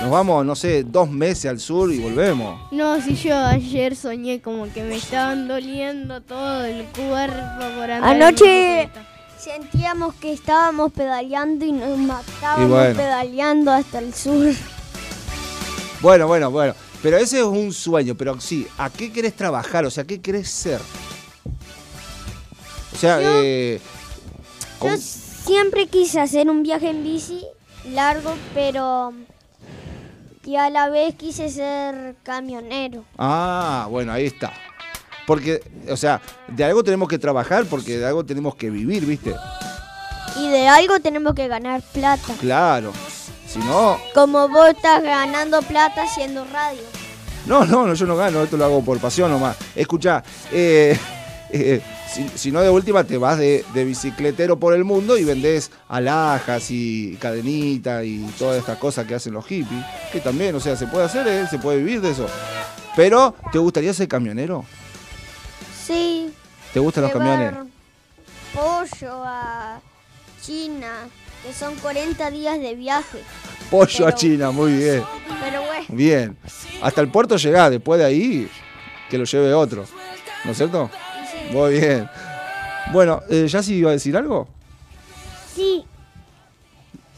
Nos 0.00 0.10
vamos, 0.10 0.46
no 0.46 0.54
sé, 0.54 0.82
dos 0.82 1.10
meses 1.10 1.44
al 1.50 1.60
sur 1.60 1.92
y 1.92 1.98
volvemos. 1.98 2.58
No, 2.72 3.00
si 3.02 3.14
yo 3.16 3.36
ayer 3.36 3.94
soñé 3.94 4.40
como 4.40 4.72
que 4.72 4.82
me 4.82 4.96
estaban 4.96 5.46
doliendo 5.46 6.22
todo 6.22 6.64
el 6.64 6.84
cuerpo 6.86 7.34
por 7.76 7.90
andar 7.90 8.04
Anoche 8.04 8.88
sentíamos 9.36 10.14
que 10.14 10.32
estábamos 10.34 10.92
pedaleando 10.92 11.64
y 11.64 11.72
nos 11.72 11.98
matábamos 11.98 12.66
Y 12.66 12.70
bueno. 12.70 12.96
pedaleando 12.96 13.70
hasta 13.72 13.98
el 13.98 14.14
sur. 14.14 14.54
Bueno, 16.00 16.26
bueno, 16.26 16.50
bueno. 16.50 16.74
Pero 17.02 17.16
ese 17.16 17.38
es 17.38 17.44
un 17.44 17.72
sueño, 17.72 18.14
pero 18.14 18.38
sí, 18.40 18.66
¿a 18.78 18.90
qué 18.90 19.10
querés 19.12 19.34
trabajar? 19.34 19.84
O 19.86 19.90
sea, 19.90 20.04
¿qué 20.04 20.20
querés 20.20 20.48
ser? 20.50 20.80
O 22.92 22.96
sea, 22.96 23.20
Yo- 23.20 23.40
eh, 23.42 23.80
con- 24.78 24.90
Yo 24.90 24.96
siempre 24.98 25.86
quise 25.86 26.20
hacer 26.20 26.48
un 26.50 26.62
viaje 26.62 26.90
en 26.90 27.02
bici 27.02 27.42
largo, 27.92 28.34
pero 28.54 29.12
y 30.44 30.56
a 30.56 30.68
la 30.68 30.88
vez 30.90 31.14
quise 31.14 31.48
ser 31.48 32.16
camionero. 32.22 33.04
Ah, 33.16 33.86
bueno, 33.90 34.12
ahí 34.12 34.26
está. 34.26 34.52
Porque, 35.26 35.62
o 35.88 35.96
sea, 35.96 36.20
de 36.48 36.64
algo 36.64 36.82
tenemos 36.82 37.08
que 37.08 37.18
trabajar 37.18 37.64
porque 37.66 37.98
de 37.98 38.06
algo 38.06 38.24
tenemos 38.26 38.56
que 38.56 38.68
vivir, 38.68 39.06
¿viste? 39.06 39.34
Y 40.36 40.48
de 40.48 40.66
algo 40.68 40.98
tenemos 41.00 41.34
que 41.34 41.46
ganar 41.48 41.82
plata. 41.92 42.34
Claro. 42.40 42.92
Si 43.52 43.58
no, 43.58 43.98
Como 44.14 44.48
vos 44.48 44.68
estás 44.68 45.02
ganando 45.02 45.60
plata 45.62 46.04
haciendo 46.04 46.44
radio. 46.44 46.82
no, 47.46 47.64
no, 47.64 47.84
no, 47.84 47.94
yo 47.94 48.06
no 48.06 48.16
gano, 48.16 48.42
esto 48.42 48.56
lo 48.56 48.64
hago 48.64 48.84
por 48.84 48.98
pasión 49.00 49.30
nomás. 49.30 49.56
Escucha, 49.74 50.22
eh, 50.52 50.96
eh, 51.50 51.82
si, 52.08 52.28
si 52.28 52.52
no 52.52 52.60
de 52.60 52.70
última 52.70 53.02
te 53.02 53.18
vas 53.18 53.38
de, 53.38 53.64
de 53.74 53.84
bicicletero 53.84 54.58
por 54.58 54.74
el 54.74 54.84
mundo 54.84 55.18
y 55.18 55.24
vendés 55.24 55.72
alhajas 55.88 56.70
y 56.70 57.16
cadenitas 57.20 58.04
y 58.04 58.24
todas 58.38 58.58
estas 58.58 58.78
cosas 58.78 59.06
que 59.06 59.16
hacen 59.16 59.32
los 59.32 59.44
hippies, 59.46 59.84
que 60.12 60.20
también, 60.20 60.54
o 60.54 60.60
sea, 60.60 60.76
se 60.76 60.86
puede 60.86 61.06
hacer, 61.06 61.26
¿eh? 61.26 61.46
se 61.50 61.58
puede 61.58 61.78
vivir 61.78 62.00
de 62.00 62.10
eso. 62.10 62.26
Pero, 62.94 63.34
¿te 63.50 63.58
gustaría 63.58 63.92
ser 63.94 64.06
camionero? 64.08 64.64
Sí. 65.86 66.32
¿Te 66.72 66.78
gustan 66.78 67.04
los 67.04 67.12
camiones? 67.12 67.54
Pollo 68.54 69.24
a 69.24 69.80
China, 70.42 71.08
que 71.44 71.52
son 71.52 71.74
40 71.76 72.30
días 72.30 72.60
de 72.60 72.74
viaje. 72.74 73.22
Pollo 73.70 74.06
a 74.06 74.14
China, 74.14 74.50
muy 74.50 74.72
bien. 74.72 75.04
Pero 75.40 75.62
bueno, 75.62 75.86
Bien. 75.88 76.36
Hasta 76.82 77.00
el 77.00 77.08
puerto 77.08 77.36
llegás, 77.36 77.70
después 77.70 78.00
de 78.00 78.06
ahí 78.06 78.50
que 79.08 79.18
lo 79.18 79.24
lleve 79.24 79.52
otro. 79.52 79.84
¿No 80.44 80.52
es 80.52 80.56
cierto? 80.56 80.90
Muy 81.52 81.72
bien. 81.78 82.08
Bueno, 82.92 83.22
eh, 83.28 83.46
¿ya 83.48 83.62
sí 83.62 83.74
iba 83.74 83.90
a 83.90 83.92
decir 83.92 84.16
algo? 84.16 84.48
Sí. 85.54 85.84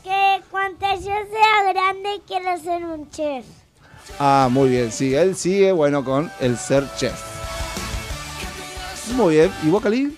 Que 0.03 0.40
cuando 0.50 0.86
yo 0.94 1.00
sea 1.05 1.72
grande 1.72 2.20
quiero 2.26 2.59
ser 2.61 2.84
un 2.84 3.09
chef. 3.11 3.44
Ah, 4.18 4.48
muy 4.50 4.68
bien. 4.68 4.90
Sí, 4.90 5.14
él 5.14 5.36
sigue, 5.36 5.72
bueno, 5.72 6.05
con 6.05 6.30
el 6.40 6.59
ser 6.59 6.84
chef. 6.96 7.18
Muy 9.14 9.36
bien. 9.36 9.53
¿Y 9.62 9.68
vos, 9.70 9.82
Cali? 9.82 10.16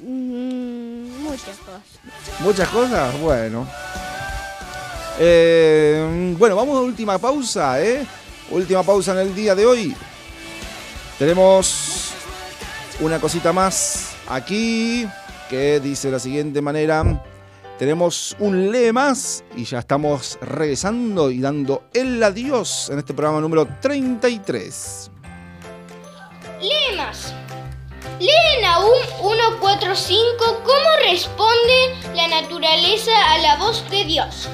Mm, 0.00 1.22
muchas 1.22 1.56
cosas. 1.58 2.40
Muchas 2.40 2.68
cosas. 2.68 3.20
Bueno. 3.20 3.66
Eh, 5.18 6.34
bueno, 6.38 6.56
vamos 6.56 6.76
a 6.76 6.80
última 6.80 7.18
pausa, 7.18 7.80
¿eh? 7.82 8.06
Última 8.50 8.82
pausa 8.82 9.12
en 9.12 9.28
el 9.28 9.34
día 9.34 9.54
de 9.54 9.66
hoy. 9.66 9.96
Tenemos 11.18 12.12
una 13.00 13.20
cosita 13.20 13.52
más 13.52 14.14
aquí 14.28 15.06
que 15.48 15.80
dice 15.80 16.08
de 16.08 16.12
la 16.12 16.18
siguiente 16.18 16.60
manera. 16.60 17.22
Tenemos 17.78 18.36
un 18.38 18.70
lee 18.70 18.92
más 18.92 19.44
y 19.56 19.64
ya 19.64 19.80
estamos 19.80 20.38
regresando 20.40 21.30
y 21.30 21.40
dando 21.40 21.84
el 21.92 22.22
adiós 22.22 22.88
en 22.90 22.98
este 22.98 23.14
programa 23.14 23.40
número 23.40 23.66
33. 23.80 25.10
Lee 26.60 26.96
más. 26.96 27.34
Lee 28.20 28.60
Nahum 28.62 28.92
1.4.5 29.60 30.16
cómo 30.64 31.10
responde 31.10 31.94
la 32.14 32.28
naturaleza 32.28 33.12
a 33.32 33.38
la 33.38 33.56
voz 33.56 33.88
de 33.90 34.04
Dios. 34.04 34.48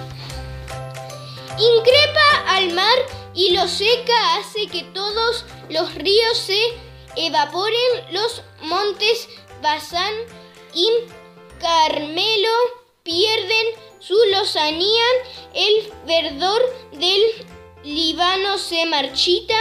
Increpa 1.61 2.56
al 2.56 2.72
mar 2.72 2.98
y 3.34 3.50
lo 3.50 3.68
seca 3.68 4.36
hace 4.36 4.66
que 4.66 4.82
todos 4.94 5.44
los 5.68 5.94
ríos 5.94 6.38
se 6.38 6.58
evaporen, 7.16 8.12
los 8.12 8.42
montes 8.62 9.28
Bazán 9.61 10.14
y 10.74 10.88
Carmelo 11.61 12.48
pierden 13.02 13.66
su 13.98 14.16
lozanía, 14.32 15.04
el 15.54 15.92
verdor 16.06 16.62
del 16.92 17.20
Líbano 17.84 18.56
se 18.56 18.86
marchita, 18.86 19.54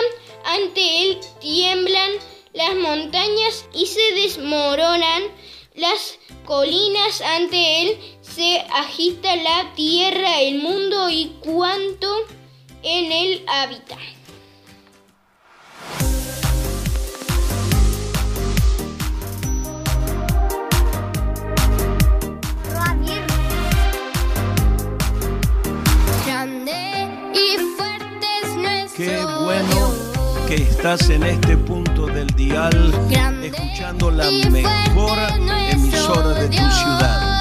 ante 0.45 1.04
él 1.04 1.20
tiemblan 1.41 2.12
las 2.54 2.76
montañas 2.76 3.66
y 3.74 3.88
se 3.88 4.14
desmoronan 4.14 5.24
las 5.76 6.19
colinas, 6.50 7.22
ante 7.22 7.84
él 7.84 8.00
se 8.22 8.58
agita 8.74 9.36
la 9.36 9.72
tierra, 9.76 10.41
el 10.41 10.58
mundo 10.64 11.08
y 11.12 11.32
cuanto 11.41 12.08
en 12.82 13.12
él 13.12 13.45
habita. 13.47 13.95
Grande 26.26 26.82
y 27.32 27.58
fuerte 27.78 28.28
es 28.41 28.56
nuestro 28.56 29.06
Qué 29.06 29.24
bueno 29.43 29.93
que 30.47 30.56
estás 30.56 31.12
en 31.12 31.22
este 31.22 31.56
punto 31.58 31.99
del 32.20 32.36
dial 32.36 32.94
escuchando 33.42 34.12
la 34.12 34.30
mejor 34.50 35.18
emisora 35.72 36.34
de 36.34 36.48
tu 36.50 36.56
ciudad. 36.56 37.39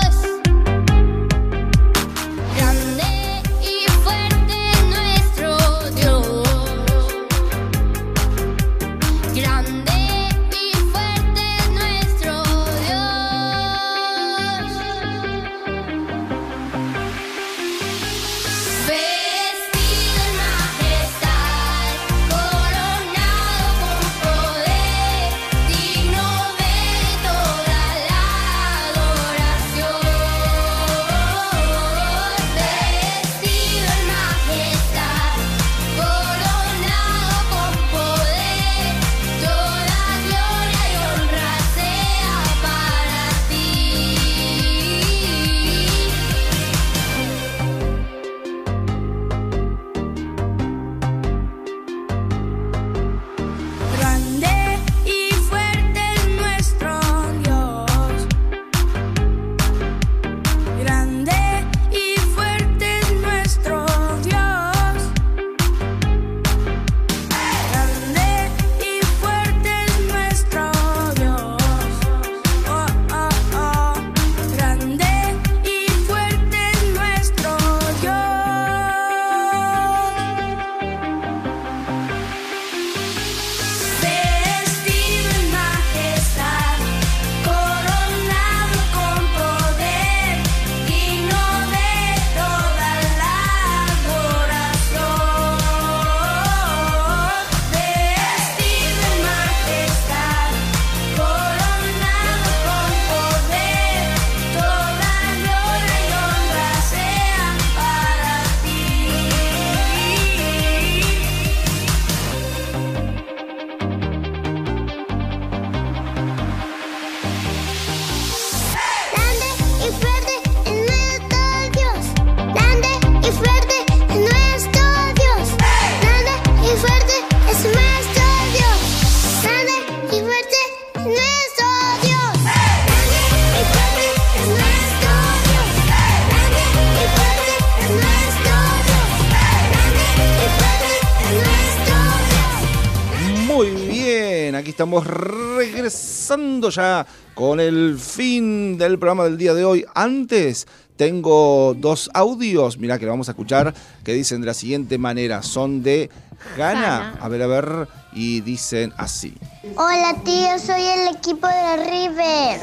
Ya 146.70 147.06
con 147.34 147.60
el 147.60 147.98
fin 147.98 148.78
del 148.78 148.98
programa 148.98 149.24
del 149.24 149.38
día 149.38 149.54
de 149.54 149.64
hoy. 149.64 149.84
Antes 149.94 150.66
tengo 150.96 151.74
dos 151.78 152.10
audios, 152.12 152.78
mira 152.78 152.98
que 152.98 153.04
lo 153.04 153.12
vamos 153.12 153.28
a 153.28 153.32
escuchar, 153.32 153.72
que 154.04 154.12
dicen 154.12 154.40
de 154.40 154.48
la 154.48 154.54
siguiente 154.54 154.98
manera. 154.98 155.42
Son 155.42 155.82
de 155.82 156.10
Hanna. 156.56 157.16
A 157.20 157.28
ver, 157.28 157.42
a 157.42 157.46
ver. 157.46 157.88
Y 158.12 158.40
dicen 158.40 158.92
así. 158.96 159.34
Hola 159.76 160.16
tío, 160.24 160.58
soy 160.58 160.82
el 160.82 161.14
equipo 161.14 161.46
de 161.46 161.76
River. 161.90 162.60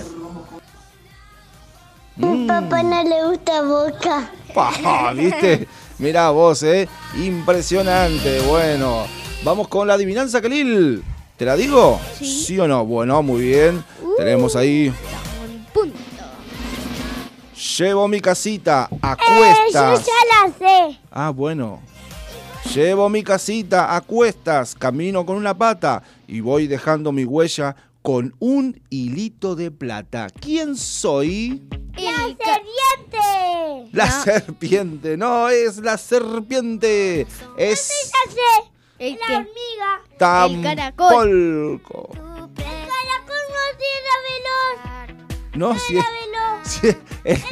Mi 2.17 2.47
papá 2.47 2.81
no 2.83 3.03
le 3.03 3.27
gusta 3.27 3.61
Boca. 3.61 4.31
¿Viste? 5.15 5.67
Mirá 5.97 6.29
vos, 6.29 6.63
¿eh? 6.63 6.89
Impresionante. 7.17 8.41
Bueno, 8.41 9.05
vamos 9.43 9.67
con 9.67 9.87
la 9.87 9.93
adivinanza, 9.93 10.41
Khalil. 10.41 11.03
¿Te 11.37 11.45
la 11.45 11.55
digo? 11.55 11.99
Sí. 12.19 12.57
o 12.59 12.67
no? 12.67 12.85
Bueno, 12.85 13.21
muy 13.21 13.41
bien. 13.43 13.83
Tenemos 14.17 14.55
ahí. 14.55 14.93
Punto. 15.73 15.97
Llevo 17.77 18.07
mi 18.07 18.21
casita 18.21 18.87
a 19.01 19.13
Eh, 19.13 19.17
yo 19.27 19.35
cuestas. 19.37 20.05
ya 20.05 20.13
la 20.47 20.53
sé. 20.57 20.99
Ah, 21.11 21.29
bueno. 21.31 21.81
Llevo 22.73 23.09
mi 23.09 23.23
casita 23.23 23.95
a 23.95 24.01
cuestas, 24.01 24.75
camino 24.75 25.25
con 25.25 25.37
una 25.37 25.55
pata 25.57 26.01
y 26.27 26.39
voy 26.39 26.67
dejando 26.67 27.11
mi 27.11 27.23
huella 27.23 27.75
con 28.01 28.33
un 28.39 28.81
hilito 28.89 29.55
de 29.55 29.71
plata. 29.71 30.27
¿Quién 30.41 30.75
soy? 30.75 31.63
¡La 31.95 32.11
serpiente! 32.27 33.89
La 33.93 34.11
serpiente, 34.11 35.15
no 35.15 35.47
es 35.49 35.77
la 35.77 35.97
serpiente, 35.97 37.27
es. 37.57 37.91
¿El 38.99 39.13
la 39.19 39.27
qué? 39.27 39.35
hormiga. 39.35 40.01
El 40.11 40.61
caracol 40.63 41.79
no 43.51 43.63
tiene 43.77 44.11
veloz. 44.27 45.25
No, 45.55 45.77
si 45.87 45.97
es, 45.97 46.05
es- 47.23 47.45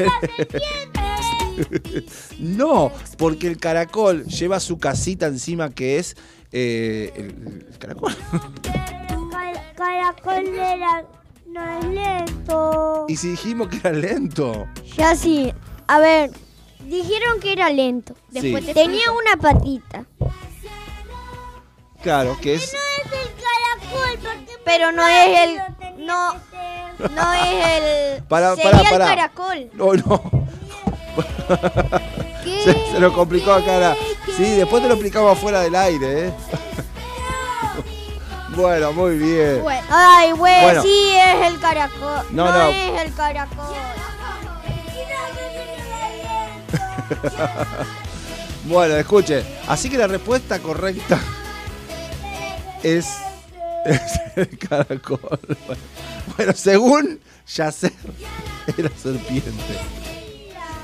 no, 2.39 2.91
porque 3.17 3.47
el 3.47 3.57
caracol 3.57 4.25
lleva 4.25 4.59
su 4.59 4.77
casita 4.79 5.27
encima 5.27 5.69
que 5.69 5.99
es 5.99 6.15
eh, 6.51 7.11
el, 7.15 7.65
el 7.69 7.77
caracol. 7.77 8.15
Car- 8.63 9.73
caracol 9.75 10.47
era, 10.47 11.05
no 11.47 11.79
es 11.79 11.85
lento. 11.85 13.05
Y 13.07 13.17
si 13.17 13.29
dijimos 13.31 13.67
que 13.67 13.77
era 13.77 13.91
lento. 13.91 14.67
Ya 14.97 15.15
sí. 15.15 15.53
A 15.87 15.99
ver, 15.99 16.31
dijeron 16.87 17.39
que 17.39 17.53
era 17.53 17.69
lento. 17.69 18.15
Después 18.31 18.65
te 18.65 18.73
Tenía 18.73 19.11
una 19.11 19.37
patita. 19.39 20.05
Claro, 22.03 22.37
que 22.41 22.55
es. 22.55 22.63
Es 22.63 22.73
el 22.73 23.29
caracol, 23.33 24.19
porque 24.21 24.53
Pero 24.65 24.91
no 24.91 25.07
es 25.07 25.39
el. 25.39 25.57
No, 26.05 26.33
no 27.11 27.33
es 27.33 27.81
el. 28.17 28.23
Para, 28.23 28.55
sería 28.55 28.71
para, 28.71 28.81
el 28.83 28.89
para. 28.89 29.05
caracol. 29.05 29.69
No, 29.73 29.93
no. 29.93 30.31
Se, 32.43 32.73
se 32.73 32.99
lo 32.99 33.13
complicó 33.13 33.53
acá. 33.53 33.77
la- 33.77 33.95
Sí, 34.35 34.55
después 34.57 34.81
te 34.81 34.87
lo 34.89 34.95
explicamos 34.95 35.37
fuera 35.39 35.61
del 35.61 35.75
aire, 35.75 36.27
¿eh? 36.27 36.33
Bueno, 38.49 38.91
muy 38.93 39.17
bien. 39.17 39.63
Ay, 39.89 40.31
güey, 40.31 40.61
Bueno. 40.63 40.81
sí 40.81 41.11
es 41.15 41.47
el 41.47 41.59
caracol. 41.59 42.25
No, 42.31 42.45
No, 42.45 42.51
no. 42.57 42.69
es 42.69 43.01
el 43.01 43.13
caracol. 43.15 43.75
Bueno, 48.65 48.95
escuche. 48.95 49.43
Así 49.67 49.89
que 49.89 49.97
la 49.97 50.07
respuesta 50.07 50.59
correcta 50.59 51.19
es, 52.83 53.07
es 53.85 54.01
el 54.35 54.57
caracol. 54.57 55.39
Bueno, 56.37 56.53
según 56.53 57.19
Yacer, 57.55 57.91
era 58.77 58.89
serpiente. 58.95 59.51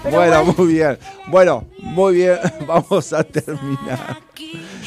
Pero 0.04 0.16
Bueno, 0.18 0.43
bueno. 0.43 0.56
muy 0.58 0.74
bien. 0.74 0.97
Bueno, 1.28 1.66
muy 1.80 2.14
bien. 2.16 2.39
Vamos 2.68 3.12
a 3.14 3.24
terminar. 3.24 4.18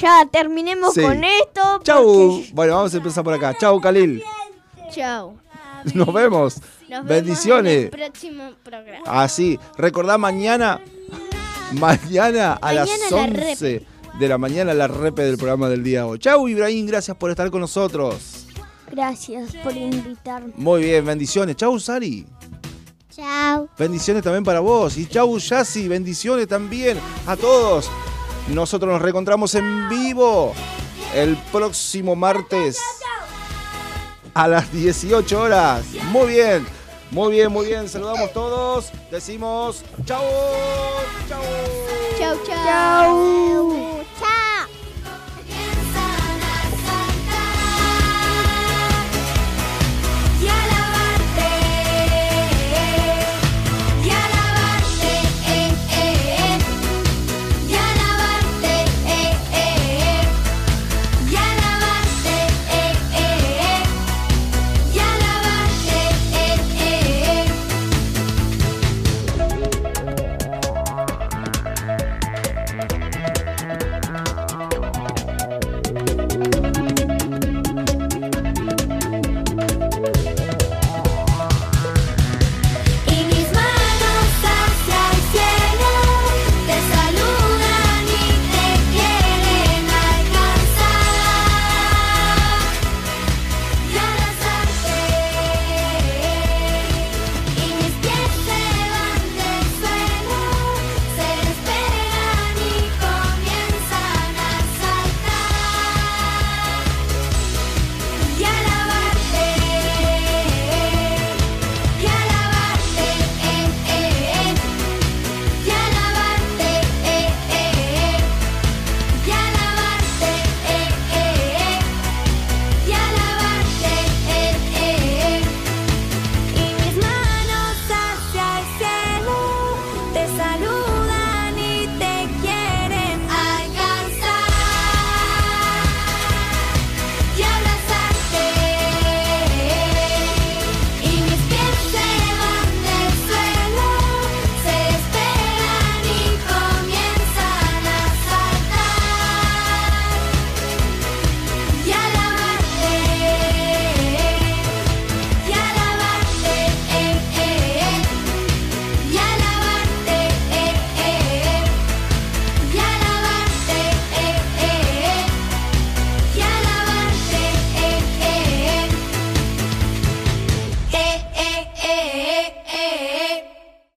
Ya 0.01 0.27
terminemos 0.31 0.95
Sí. 0.95 1.03
con 1.03 1.23
esto. 1.23 1.81
Chau. 1.85 2.43
Bueno, 2.53 2.75
vamos 2.77 2.93
a 2.95 2.97
empezar 2.97 3.23
por 3.23 3.35
acá. 3.35 3.55
Chau, 3.59 3.81
Khalil. 3.81 4.23
Chao. 4.91 5.37
Nos 5.95 6.13
vemos. 6.13 6.57
Nos 6.57 6.89
vemos 6.89 7.07
Bendiciones. 7.09 7.73
en 7.77 7.85
el 7.85 7.91
próximo 7.91 8.53
programa. 8.63 9.05
Así, 9.23 9.59
recordá 9.77 10.17
mañana, 10.19 10.81
mañana 11.73 12.55
a 12.55 12.73
las 12.73 12.89
Mañana 12.89 13.11
la 13.11 13.51
11 13.51 13.87
de 14.23 14.29
la 14.29 14.39
mañana 14.39 14.73
la 14.73 14.87
repe 14.87 15.23
del 15.23 15.37
programa 15.37 15.69
del 15.69 15.83
día 15.83 16.03
de 16.03 16.05
hoy. 16.05 16.19
Chau 16.21 16.47
Ibrahim, 16.47 16.87
gracias 16.87 17.17
por 17.17 17.31
estar 17.31 17.51
con 17.51 17.61
nosotros. 17.61 18.47
Gracias 18.89 19.51
por 19.65 19.77
invitarme. 19.77 20.53
Muy 20.57 20.85
bien, 20.85 21.05
bendiciones. 21.05 21.57
Chau 21.57 21.79
Sari. 21.81 22.25
Chao. 23.11 23.69
Bendiciones 23.77 24.23
también 24.23 24.45
para 24.45 24.61
vos. 24.61 24.97
Y 24.97 25.07
chau 25.07 25.37
Yassi, 25.39 25.89
bendiciones 25.89 26.47
también 26.47 26.99
a 27.27 27.37
todos. 27.37 27.91
Nosotros 28.49 28.93
nos 28.93 29.03
reencontramos 29.03 29.57
en 29.57 29.89
vivo 29.89 30.53
el 31.17 31.37
próximo 31.51 32.15
martes 32.15 32.79
a 34.35 34.47
las 34.47 34.73
18 34.73 35.41
horas. 35.41 35.85
Muy 36.13 36.29
bien, 36.35 36.65
muy 37.13 37.33
bien, 37.33 37.53
muy 37.53 37.67
bien. 37.67 37.89
Saludamos 37.91 38.33
todos. 38.33 38.91
Decimos 39.11 39.85
chao. 40.07 40.25
Chao. 41.29 41.43
Chao, 42.19 42.37
chao. 42.47 42.65
Chao. 42.65 44.42